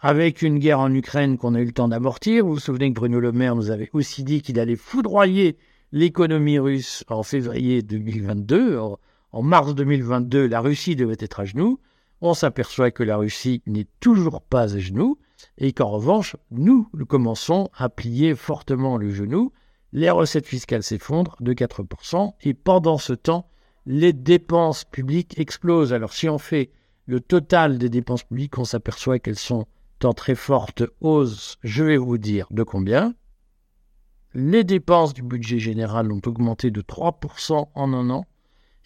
avec 0.00 0.42
une 0.42 0.58
guerre 0.58 0.80
en 0.80 0.92
Ukraine 0.92 1.38
qu'on 1.38 1.54
a 1.54 1.60
eu 1.60 1.66
le 1.66 1.72
temps 1.72 1.88
d'amortir. 1.88 2.44
Vous 2.44 2.54
vous 2.54 2.60
souvenez 2.60 2.88
que 2.88 2.98
Bruno 2.98 3.20
Le 3.20 3.32
Maire 3.32 3.54
nous 3.54 3.70
avait 3.70 3.90
aussi 3.92 4.24
dit 4.24 4.42
qu'il 4.42 4.58
allait 4.60 4.76
foudroyer 4.76 5.58
l'économie 5.92 6.58
russe 6.58 7.04
en 7.08 7.22
février 7.22 7.82
2022. 7.82 8.78
En, 9.32 9.42
mars 9.42 9.74
2022, 9.74 10.46
la 10.46 10.60
Russie 10.60 10.96
devait 10.96 11.16
être 11.18 11.40
à 11.40 11.44
genoux. 11.44 11.80
On 12.20 12.34
s'aperçoit 12.34 12.90
que 12.90 13.02
la 13.02 13.16
Russie 13.16 13.62
n'est 13.66 13.86
toujours 14.00 14.42
pas 14.42 14.74
à 14.74 14.78
genoux 14.78 15.18
et 15.56 15.72
qu'en 15.72 15.88
revanche, 15.88 16.36
nous, 16.50 16.88
commençons 17.08 17.68
à 17.76 17.88
plier 17.88 18.34
fortement 18.34 18.96
le 18.96 19.10
genou. 19.10 19.52
Les 19.92 20.10
recettes 20.10 20.46
fiscales 20.46 20.82
s'effondrent 20.82 21.36
de 21.40 21.52
4% 21.52 22.34
et 22.42 22.54
pendant 22.54 22.98
ce 22.98 23.12
temps, 23.12 23.48
les 23.86 24.12
dépenses 24.12 24.84
publiques 24.84 25.38
explosent. 25.38 25.92
Alors 25.92 26.12
si 26.12 26.28
on 26.28 26.38
fait 26.38 26.70
le 27.06 27.20
total 27.20 27.78
des 27.78 27.88
dépenses 27.88 28.24
publiques, 28.24 28.58
on 28.58 28.64
s'aperçoit 28.64 29.18
qu'elles 29.18 29.38
sont 29.38 29.66
en 30.04 30.12
très 30.12 30.34
forte 30.34 30.82
hausse, 31.00 31.58
je 31.62 31.84
vais 31.84 31.96
vous 31.96 32.18
dire 32.18 32.46
de 32.50 32.62
combien. 32.62 33.14
Les 34.34 34.62
dépenses 34.62 35.14
du 35.14 35.22
budget 35.22 35.58
général 35.58 36.12
ont 36.12 36.20
augmenté 36.26 36.70
de 36.70 36.82
3% 36.82 37.68
en 37.74 37.92
un 37.92 38.10
an 38.10 38.26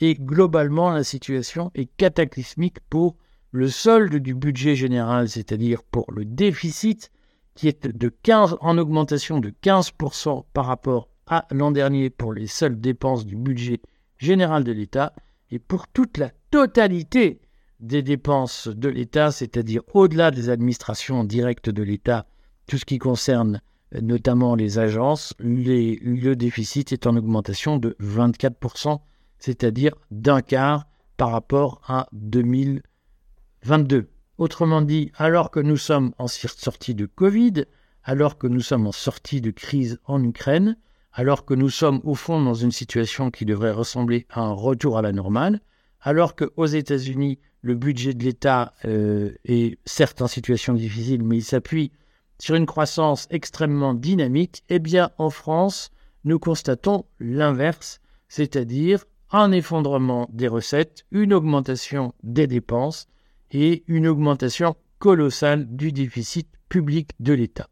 et 0.03 0.17
globalement 0.17 0.91
la 0.91 1.05
situation 1.05 1.71
est 1.77 1.87
cataclysmique 1.97 2.81
pour 2.91 3.17
le 3.53 3.69
solde 3.69 4.17
du 4.17 4.35
budget 4.35 4.75
général, 4.75 5.29
c'est-à-dire 5.29 5.85
pour 5.85 6.11
le 6.11 6.25
déficit 6.25 7.13
qui 7.55 7.69
est 7.69 7.87
de 7.87 8.09
15, 8.09 8.57
en 8.61 8.79
augmentation 8.79 9.39
de 9.39 9.51
15% 9.63 10.45
par 10.53 10.67
rapport 10.67 11.09
à 11.29 11.47
l'an 11.53 11.71
dernier 11.71 12.11
pour 12.11 12.33
les 12.33 12.49
seules 12.49 12.81
dépenses 12.81 13.25
du 13.25 13.37
budget 13.37 13.81
général 14.19 14.65
de 14.65 14.73
l'État 14.73 15.15
et 15.53 15.61
pour 15.61 15.87
toute 15.87 16.19
la 16.19 16.33
totalité 16.51 17.41
des 17.79 18.03
dépenses 18.03 18.67
de 18.67 18.89
l'État, 18.89 19.31
c'est-à-dire 19.31 19.83
au-delà 19.95 20.33
des 20.33 20.51
administrations 20.51 21.23
directes 21.23 21.71
de 21.71 21.83
l'État, 21.85 22.27
tout 22.67 22.77
ce 22.77 22.85
qui 22.85 22.99
concerne 22.99 23.61
notamment 24.01 24.57
les 24.57 24.81
agences, 24.81 25.33
le 25.39 26.35
déficit 26.35 26.93
est 26.93 27.07
en 27.07 27.17
augmentation 27.17 27.77
de 27.77 27.97
24%, 28.01 28.99
c'est-à-dire 29.43 29.95
d'un 30.13 30.41
quart 30.41 30.87
par 31.17 31.33
rapport 31.33 31.81
à 31.89 32.07
2022. 32.13 34.09
Autrement 34.39 34.83
dit, 34.83 35.11
alors 35.17 35.51
que 35.51 35.59
nous 35.59 35.77
sommes 35.77 36.13
en 36.19 36.29
sortie 36.29 36.95
de 36.95 37.07
Covid, 37.07 37.65
alors 38.05 38.39
que 38.39 38.47
nous 38.47 38.61
sommes 38.61 38.87
en 38.87 38.93
sortie 38.93 39.41
de 39.41 39.51
crise 39.51 39.99
en 40.05 40.23
Ukraine, 40.23 40.77
alors 41.13 41.45
que 41.45 41.55
nous 41.55 41.71
sommes 41.71 42.01
au 42.05 42.15
fond 42.15 42.41
dans 42.41 42.55
une 42.55 42.71
situation 42.71 43.33
qui 43.33 43.45
devrait 43.45 43.73
ressembler 43.73 44.27
à 44.31 44.43
un 44.43 44.53
retour 44.53 44.97
à 44.97 45.03
la 45.03 45.11
normale, 45.11 45.61
alors 46.01 46.37
qu'aux 46.37 46.67
États-Unis, 46.67 47.41
le 47.63 47.75
budget 47.75 48.15
de 48.15 48.23
l'État 48.23 48.75
euh, 48.85 49.33
est 49.45 49.77
certes 49.85 50.23
en 50.23 50.29
situation 50.29 50.75
difficile, 50.75 51.25
mais 51.25 51.39
il 51.39 51.45
s'appuie 51.45 51.91
sur 52.39 52.55
une 52.55 52.67
croissance 52.67 53.27
extrêmement 53.31 53.95
dynamique, 53.95 54.63
eh 54.69 54.79
bien 54.79 55.11
en 55.19 55.31
France, 55.31 55.91
nous 56.23 56.39
constatons 56.39 57.07
l'inverse, 57.19 58.01
c'est-à-dire 58.29 59.05
un 59.33 59.51
effondrement 59.51 60.29
des 60.33 60.49
recettes, 60.49 61.05
une 61.11 61.33
augmentation 61.33 62.13
des 62.23 62.47
dépenses 62.47 63.09
et 63.51 63.83
une 63.89 64.07
augmentation 64.07 64.77
colossale 64.99 65.67
du 65.75 65.91
déficit 65.91 66.49
public 66.69 67.11
de 67.19 67.33
l'État. 67.33 67.69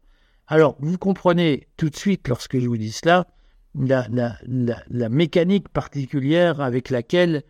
Alors, 0.47 0.75
vous 0.79 0.97
comprenez 0.97 1.67
tout 1.77 1.89
de 1.89 1.95
suite, 1.95 2.27
lorsque 2.27 2.59
je 2.59 2.67
vous 2.67 2.77
dis 2.77 2.91
cela, 2.91 3.27
la, 3.75 4.05
la, 4.09 5.09
mécanique 5.09 5.69
particulière 5.69 6.59
avec 6.59 6.89
laquelle 6.89 7.43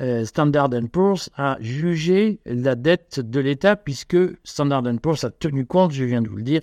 euh, 0.00 0.24
Standard 0.24 0.70
Poor's 0.90 1.30
a 1.36 1.56
jugé 1.60 2.40
la 2.46 2.74
dette 2.74 3.20
de 3.20 3.38
l'État, 3.38 3.76
puisque 3.76 4.16
Standard 4.42 4.82
Poor's 5.00 5.24
a 5.24 5.30
tenu 5.30 5.66
compte, 5.66 5.92
je 5.92 6.04
viens 6.04 6.22
de 6.22 6.28
vous 6.28 6.36
le 6.36 6.42
dire, 6.42 6.62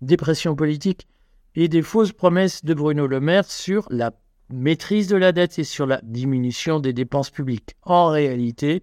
des 0.00 0.16
pressions 0.16 0.56
politiques 0.56 1.06
et 1.54 1.68
des 1.68 1.82
fausses 1.82 2.12
promesses 2.12 2.64
de 2.64 2.74
Bruno 2.74 3.06
Le 3.06 3.20
Maire 3.20 3.44
sur 3.44 3.86
la 3.90 4.12
maîtrise 4.50 5.08
de 5.08 5.16
la 5.16 5.32
dette 5.32 5.58
et 5.58 5.64
sur 5.64 5.86
la 5.86 6.00
diminution 6.02 6.80
des 6.80 6.92
dépenses 6.92 7.30
publiques. 7.30 7.76
En 7.82 8.08
réalité, 8.08 8.82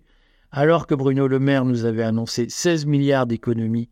alors 0.52 0.88
que 0.88 0.96
Bruno 0.96 1.28
Le 1.28 1.40
Maire 1.40 1.66
nous 1.66 1.86
avait 1.86 2.04
annoncé 2.04 2.48
16 2.50 2.86
milliards 2.86 3.28
d'économies 3.28 3.90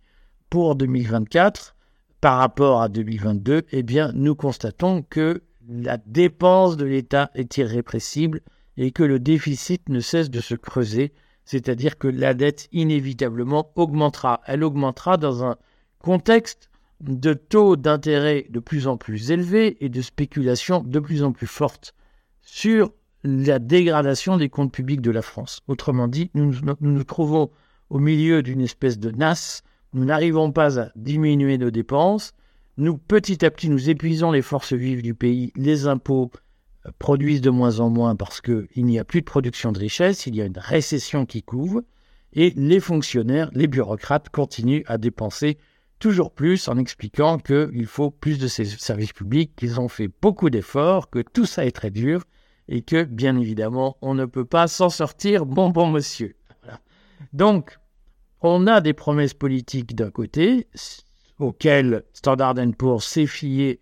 pour 0.50 0.76
2024, 0.76 1.76
par 2.20 2.38
rapport 2.38 2.82
à 2.82 2.90
2022, 2.90 3.64
eh 3.72 3.84
bien, 3.84 4.12
nous 4.14 4.36
constatons 4.36 5.02
que 5.02 5.42
la 5.68 5.98
dépense 5.98 6.78
de 6.78 6.86
l'État 6.86 7.32
est 7.34 7.58
irrépressible 7.58 8.42
et 8.78 8.92
que 8.92 9.04
le 9.04 9.20
déficit 9.20 9.90
ne 9.90 10.00
cesse 10.00 10.30
de 10.30 10.40
se 10.40 10.56
creuser, 10.56 11.14
c'est-à-dire 11.46 11.98
que 11.98 12.08
la 12.08 12.34
dette 12.34 12.68
inévitablement 12.72 13.72
augmentera. 13.76 14.42
Elle 14.46 14.64
augmentera 14.64 15.18
dans 15.18 15.44
un 15.44 15.58
contexte 16.00 16.70
de 17.02 17.34
taux 17.34 17.76
d'intérêt 17.76 18.48
de 18.50 18.60
plus 18.60 18.88
en 18.88 18.98
plus 18.98 19.32
élevés 19.32 19.78
et 19.84 19.90
de 19.90 20.02
spéculation 20.02 20.84
de 20.84 21.00
plus 21.00 21.24
en 21.24 21.32
plus 21.32 21.48
forte 21.48 21.94
sur 22.42 22.92
la 23.24 23.60
dégradation 23.60 24.38
des 24.38 24.50
comptes 24.50 24.72
publics 24.72 25.02
de 25.02 25.12
la 25.12 25.22
France. 25.22 25.62
Autrement 25.68 26.08
dit, 26.08 26.32
nous 26.34 26.54
nous, 26.80 27.04
trouvons 27.04 27.52
au 27.90 28.00
milieu 28.00 28.42
d'une 28.42 28.62
espèce 28.62 28.98
de 28.98 29.12
nasse 29.12 29.64
nous 29.94 30.06
n'arrivons 30.06 30.52
pas 30.52 30.80
à 30.80 30.90
diminuer 30.96 31.58
nos 31.58 31.72
dépenses. 31.72 32.34
Nous, 32.78 32.98
petit 32.98 33.44
à 33.44 33.52
petit, 33.52 33.70
nous 33.70 33.90
épuisons 33.90 34.32
les 34.32 34.42
forces 34.42 34.74
vives 34.74 35.02
du 35.02 35.14
pays. 35.14 35.52
Les 35.58 35.86
impôts 35.86 36.32
euh, 36.86 36.92
produisent 36.98 37.42
de 37.42 37.50
moins 37.50 37.80
en 37.82 37.90
moins 37.90 38.16
parce 38.16 38.40
qu'il 38.40 38.86
n'y 38.86 39.00
a 39.00 39.04
plus 39.04 39.20
de 39.20 39.26
production 39.26 39.74
de 39.74 39.80
richesse, 39.80 40.28
il 40.28 40.36
y 40.36 40.42
a 40.42 40.46
une 40.46 40.58
récession 40.58 41.26
qui 41.26 41.44
couvre, 41.44 41.82
et 42.34 42.54
les 42.56 42.80
fonctionnaires, 42.80 43.50
les 43.54 43.68
bureaucrates 43.68 44.30
continuent 44.30 44.84
à 44.86 44.98
dépenser 44.98 45.58
toujours 46.02 46.32
plus 46.32 46.68
en 46.68 46.78
expliquant 46.78 47.38
qu'il 47.38 47.86
faut 47.86 48.10
plus 48.10 48.40
de 48.40 48.48
ces 48.48 48.66
services 48.66 49.14
publics, 49.14 49.56
qu'ils 49.56 49.80
ont 49.80 49.88
fait 49.88 50.10
beaucoup 50.22 50.50
d'efforts, 50.50 51.10
que 51.10 51.20
tout 51.20 51.46
ça 51.46 51.66
est 51.66 51.72
très 51.72 51.92
dur, 51.92 52.26
et 52.68 52.82
que, 52.82 53.04
bien 53.04 53.38
évidemment, 53.38 53.98
on 54.02 54.16
ne 54.16 54.26
peut 54.26 54.44
pas 54.44 54.68
s'en 54.68 54.90
sortir, 54.90 55.46
bon 55.46 55.70
bon 55.70 55.90
monsieur. 55.90 56.36
Donc, 57.34 57.78
on 58.42 58.66
a 58.66 58.82
des 58.82 58.94
promesses 58.94 59.36
politiques 59.36 59.96
d'un 59.96 60.10
côté, 60.10 60.68
auxquelles 61.38 62.04
Standard 62.14 62.56
Poor's 62.78 63.06
s'est 63.06 63.28
fié 63.28 63.80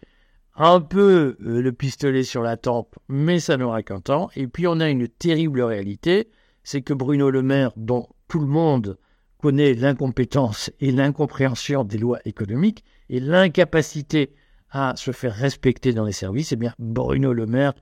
un 0.55 0.81
peu 0.81 1.37
euh, 1.41 1.61
le 1.61 1.71
pistolet 1.71 2.23
sur 2.23 2.43
la 2.43 2.57
tempe, 2.57 2.97
mais 3.07 3.39
ça 3.39 3.55
n'aura 3.55 3.81
qu'un 3.81 4.01
temps. 4.01 4.29
Et 4.35 4.47
puis 4.47 4.67
on 4.67 4.81
a 4.81 4.89
une 4.89 5.07
terrible 5.07 5.61
réalité, 5.61 6.29
c'est 6.63 6.81
que 6.81 6.93
Bruno 6.93 7.29
Le 7.29 7.41
Maire, 7.41 7.71
dont 7.77 8.09
tout 8.27 8.39
le 8.39 8.45
monde 8.45 8.97
connaît 9.41 9.73
l'incompétence 9.73 10.69
et 10.79 10.91
l'incompréhension 10.91 11.83
des 11.83 11.97
lois 11.97 12.19
économiques 12.25 12.83
et 13.09 13.19
l'incapacité 13.19 14.33
à 14.71 14.93
se 14.95 15.11
faire 15.11 15.33
respecter 15.33 15.93
dans 15.93 16.05
les 16.05 16.11
services, 16.11 16.51
eh 16.51 16.55
bien 16.55 16.73
Bruno 16.77 17.33
Le 17.33 17.45
Maire 17.45 17.73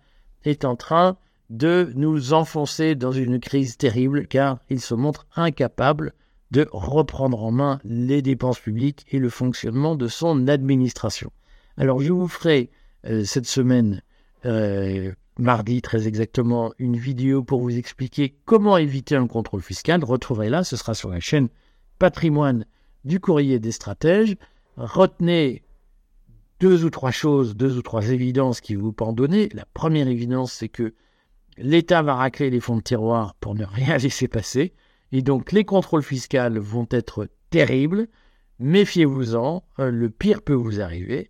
est 0.43 0.65
en 0.65 0.75
train 0.75 1.17
de 1.49 1.91
nous 1.95 2.33
enfoncer 2.33 2.95
dans 2.95 3.11
une 3.11 3.39
crise 3.39 3.77
terrible 3.77 4.27
car 4.27 4.59
il 4.69 4.81
se 4.81 4.93
montre 4.93 5.27
incapable 5.35 6.13
de 6.51 6.67
reprendre 6.71 7.43
en 7.43 7.51
main 7.51 7.79
les 7.83 8.21
dépenses 8.21 8.59
publiques 8.59 9.05
et 9.11 9.19
le 9.19 9.29
fonctionnement 9.29 9.95
de 9.95 10.07
son 10.07 10.47
administration. 10.47 11.31
Alors 11.75 11.99
je 12.01 12.13
vous 12.13 12.27
ferai 12.27 12.69
euh, 13.05 13.23
cette 13.23 13.45
semaine, 13.45 14.01
euh, 14.45 15.11
mardi 15.39 15.82
très 15.82 16.08
exactement, 16.08 16.73
une 16.80 16.97
vidéo 16.97 17.43
pour 17.43 17.62
vous 17.62 17.78
expliquer 17.78 18.38
comment 18.45 18.78
éviter 18.78 19.15
un 19.15 19.28
contrôle 19.28 19.62
fiscal. 19.62 20.04
Retrouverez-la, 20.04 20.63
ce 20.63 20.76
sera 20.76 20.93
sur 20.93 21.10
la 21.10 21.19
chaîne 21.19 21.50
Patrimoine 22.00 22.65
du 23.06 23.19
courrier 23.19 23.60
des 23.60 23.71
stratèges. 23.71 24.36
Retenez 24.76 25.63
deux 26.60 26.86
ou 26.86 26.89
trois 26.89 27.12
choses, 27.12 27.56
deux 27.56 27.78
ou 27.78 27.82
trois 27.82 28.10
évidences 28.10 28.62
qui 28.62 28.76
vous 28.76 28.93
en 29.00 29.13
donner. 29.13 29.50
La 29.54 29.65
première 29.73 30.08
évidence, 30.08 30.54
c'est 30.54 30.69
que 30.69 30.93
l'État 31.58 32.02
va 32.02 32.15
racler 32.15 32.50
les 32.50 32.60
fonds 32.60 32.78
de 32.78 32.82
tiroir 32.82 33.36
pour 33.36 33.56
ne 33.56 33.65
rien 33.65 33.97
laisser 33.97 34.28
passer. 34.28 34.73
Et 35.12 35.21
donc 35.21 35.52
les 35.52 35.63
contrôles 35.63 36.04
fiscaux 36.04 36.60
vont 36.60 36.88
être 36.91 37.30
terribles. 37.50 38.08
Méfiez-vous-en, 38.60 39.63
euh, 39.80 39.91
le 39.91 40.10
pire 40.10 40.41
peut 40.41 40.54
vous 40.54 40.82
arriver. 40.82 41.30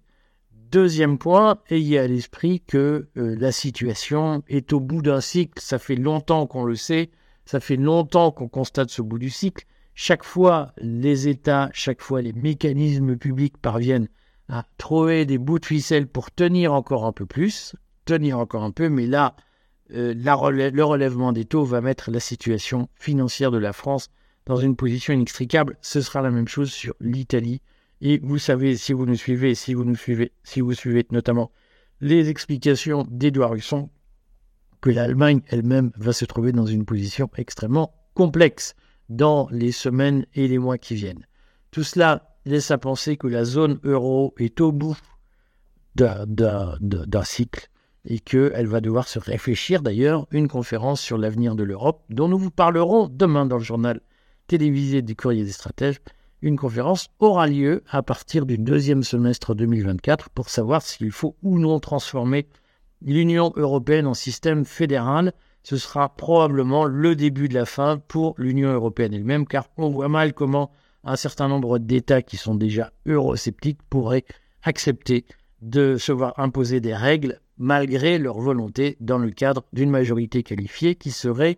Deuxième 0.71 1.17
point, 1.17 1.59
ayez 1.69 1.97
à 1.97 2.07
l'esprit 2.07 2.59
que 2.59 3.07
euh, 3.15 3.35
la 3.39 3.53
situation 3.53 4.43
est 4.49 4.73
au 4.73 4.81
bout 4.81 5.01
d'un 5.01 5.21
cycle. 5.21 5.61
Ça 5.61 5.79
fait 5.79 5.95
longtemps 5.95 6.45
qu'on 6.45 6.65
le 6.65 6.75
sait, 6.75 7.09
ça 7.45 7.61
fait 7.61 7.77
longtemps 7.77 8.31
qu'on 8.31 8.49
constate 8.49 8.89
ce 8.89 9.01
bout 9.01 9.17
du 9.17 9.29
cycle. 9.29 9.65
Chaque 9.93 10.25
fois, 10.25 10.73
les 10.81 11.29
États, 11.29 11.69
chaque 11.71 12.01
fois, 12.01 12.21
les 12.21 12.33
mécanismes 12.33 13.15
publics 13.15 13.57
parviennent 13.57 14.09
à 14.49 14.65
trouver 14.77 15.25
des 15.25 15.37
bouts 15.37 15.59
de 15.59 15.65
ficelle 15.65 16.05
pour 16.05 16.31
tenir 16.31 16.73
encore 16.73 17.05
un 17.05 17.13
peu 17.13 17.25
plus, 17.25 17.73
tenir 18.03 18.37
encore 18.37 18.63
un 18.63 18.71
peu, 18.71 18.89
mais 18.89 19.05
là, 19.05 19.37
euh, 19.93 20.13
le 20.13 20.83
relèvement 20.83 21.31
des 21.31 21.45
taux 21.45 21.63
va 21.63 21.79
mettre 21.79 22.11
la 22.11 22.19
situation 22.19 22.89
financière 22.95 23.51
de 23.51 23.57
la 23.57 23.71
France 23.71 24.09
dans 24.45 24.57
une 24.57 24.75
position 24.75 25.13
inextricable. 25.13 25.77
Ce 25.81 26.01
sera 26.01 26.21
la 26.21 26.29
même 26.29 26.49
chose 26.49 26.71
sur 26.71 26.93
l'Italie. 26.99 27.61
Et 28.01 28.19
vous 28.23 28.37
savez, 28.37 28.77
si 28.77 28.93
vous 28.93 29.05
nous 29.05 29.15
suivez, 29.15 29.55
si 29.55 29.73
vous 29.73 29.83
nous 29.83 29.95
suivez, 29.95 30.31
si 30.43 30.61
vous 30.61 30.73
suivez 30.73 31.05
notamment 31.11 31.51
les 31.99 32.29
explications 32.29 33.05
d'Edouard 33.09 33.55
Husson, 33.55 33.89
que 34.81 34.91
l'Allemagne 34.91 35.41
elle-même 35.47 35.91
va 35.97 36.13
se 36.13 36.25
trouver 36.25 36.51
dans 36.51 36.67
une 36.67 36.85
position 36.85 37.29
extrêmement 37.37 37.93
complexe 38.13 38.75
dans 39.09 39.47
les 39.51 39.71
semaines 39.71 40.25
et 40.35 40.47
les 40.47 40.59
mois 40.59 40.77
qui 40.77 40.95
viennent. 40.95 41.25
Tout 41.71 41.83
cela 41.83 42.37
laisse 42.45 42.71
à 42.71 42.77
penser 42.77 43.17
que 43.17 43.27
la 43.27 43.43
zone 43.45 43.79
euro 43.83 44.33
est 44.37 44.61
au 44.61 44.71
bout 44.71 44.97
d'un 45.95 47.23
cycle 47.23 47.69
et 48.05 48.19
qu'elle 48.19 48.67
va 48.67 48.79
devoir 48.79 49.07
se 49.07 49.19
réfléchir 49.19 49.81
d'ailleurs 49.81 50.27
une 50.31 50.47
conférence 50.47 51.01
sur 51.01 51.17
l'avenir 51.17 51.55
de 51.55 51.63
l'Europe 51.63 52.03
dont 52.09 52.27
nous 52.27 52.37
vous 52.37 52.51
parlerons 52.51 53.07
demain 53.07 53.45
dans 53.45 53.57
le 53.57 53.63
journal 53.63 54.01
télévisé 54.47 55.01
du 55.01 55.15
courrier 55.15 55.43
des 55.43 55.51
stratèges. 55.51 55.99
Une 56.43 56.55
conférence 56.55 57.09
aura 57.17 57.47
lieu 57.47 57.83
à 57.89 58.03
partir 58.03 58.45
du 58.45 58.59
deuxième 58.59 59.01
semestre 59.01 59.55
2024 59.55 60.29
pour 60.29 60.49
savoir 60.49 60.83
s'il 60.83 61.11
faut 61.11 61.35
ou 61.41 61.57
non 61.57 61.79
transformer 61.79 62.47
l'Union 63.01 63.51
européenne 63.55 64.05
en 64.05 64.13
système 64.13 64.63
fédéral. 64.63 65.33
Ce 65.63 65.77
sera 65.77 66.15
probablement 66.15 66.85
le 66.85 67.15
début 67.15 67.49
de 67.49 67.55
la 67.55 67.65
fin 67.65 67.97
pour 67.97 68.35
l'Union 68.37 68.71
européenne 68.71 69.15
elle-même 69.15 69.47
car 69.47 69.67
on 69.77 69.89
voit 69.89 70.09
mal 70.09 70.33
comment 70.33 70.69
un 71.03 71.15
certain 71.15 71.47
nombre 71.47 71.79
d'États 71.79 72.21
qui 72.21 72.37
sont 72.37 72.53
déjà 72.53 72.91
eurosceptiques 73.07 73.81
pourraient 73.89 74.25
accepter 74.61 75.25
de 75.63 75.97
se 75.97 76.11
voir 76.11 76.37
imposer 76.37 76.81
des 76.81 76.93
règles 76.93 77.41
malgré 77.57 78.19
leur 78.19 78.39
volonté 78.39 78.95
dans 78.99 79.17
le 79.17 79.31
cadre 79.31 79.63
d'une 79.73 79.89
majorité 79.89 80.43
qualifiée 80.43 80.93
qui 80.93 81.09
serait 81.09 81.57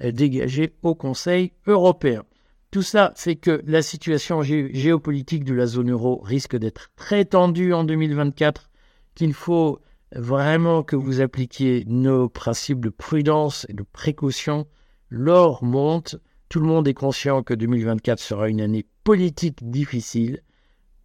dégagée 0.00 0.76
au 0.82 0.94
Conseil 0.94 1.52
européen. 1.66 2.22
Tout 2.70 2.82
ça 2.82 3.12
fait 3.16 3.34
que 3.34 3.62
la 3.66 3.82
situation 3.82 4.42
géopolitique 4.42 5.44
de 5.44 5.54
la 5.54 5.66
zone 5.66 5.90
euro 5.90 6.20
risque 6.22 6.56
d'être 6.56 6.92
très 6.94 7.24
tendue 7.24 7.72
en 7.72 7.82
2024, 7.82 8.70
qu'il 9.16 9.34
faut 9.34 9.80
vraiment 10.14 10.84
que 10.84 10.94
vous 10.94 11.20
appliquiez 11.20 11.84
nos 11.88 12.28
principes 12.28 12.80
de 12.80 12.88
prudence 12.88 13.66
et 13.68 13.72
de 13.72 13.82
précaution. 13.82 14.68
L'or 15.08 15.64
monte, 15.64 16.16
tout 16.48 16.60
le 16.60 16.66
monde 16.66 16.86
est 16.86 16.94
conscient 16.94 17.42
que 17.42 17.54
2024 17.54 18.20
sera 18.20 18.48
une 18.48 18.60
année 18.60 18.86
politique 19.02 19.68
difficile, 19.68 20.42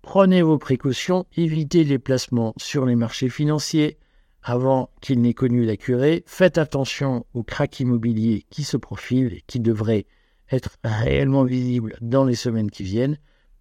prenez 0.04 0.44
vos 0.44 0.60
précautions, 0.60 1.26
évitez 1.36 1.84
les 1.84 1.98
placements 1.98 2.54
sur 2.58 2.86
les 2.86 2.96
marchés 2.96 3.30
financiers 3.30 3.98
avant 4.44 4.92
qu'ils 5.02 5.20
n'aient 5.20 5.34
connu 5.34 5.66
la 5.66 5.78
curée. 5.78 6.24
Faites 6.28 6.60
attention 6.60 7.26
aux 7.34 7.42
cracks 7.42 7.80
immobiliers 7.80 8.46
qui 8.52 8.64
se 8.64 8.78
profilent 8.78 9.34
et 9.34 9.44
qui 9.48 9.60
devraient 9.60 10.06
être 10.52 10.78
réellement 10.84 11.44
visibles 11.44 11.98
dans 12.02 12.24
les 12.24 12.36
semaines 12.36 12.72
qui 12.72 12.84
viennent. 12.84 13.18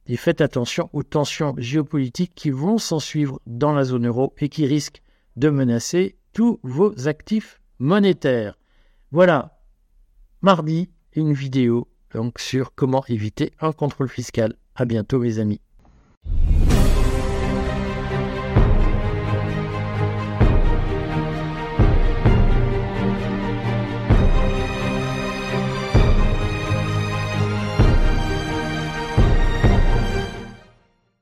Et 0.06 0.16
faites 0.16 0.40
attention 0.40 0.90
aux 0.92 1.02
tensions 1.02 1.54
géopolitiques 1.56 2.34
qui 2.34 2.50
vont 2.50 2.78
s'en 2.78 3.00
suivre 3.00 3.40
dans 3.46 3.72
la 3.72 3.84
zone 3.84 4.06
euro 4.06 4.34
et 4.38 4.48
qui 4.48 4.66
risquent 4.66 5.02
de 5.36 5.48
menacer 5.48 6.16
tous 6.32 6.60
vos 6.62 7.08
actifs 7.08 7.60
monétaires. 7.78 8.58
Voilà, 9.12 9.58
mardi, 10.42 10.90
une 11.14 11.32
vidéo 11.32 11.88
donc 12.14 12.38
sur 12.38 12.74
comment 12.74 13.04
éviter 13.08 13.52
un 13.60 13.72
contrôle 13.72 14.08
fiscal. 14.08 14.54
À 14.76 14.84
bientôt 14.84 15.18
mes 15.18 15.38
amis. 15.38 15.60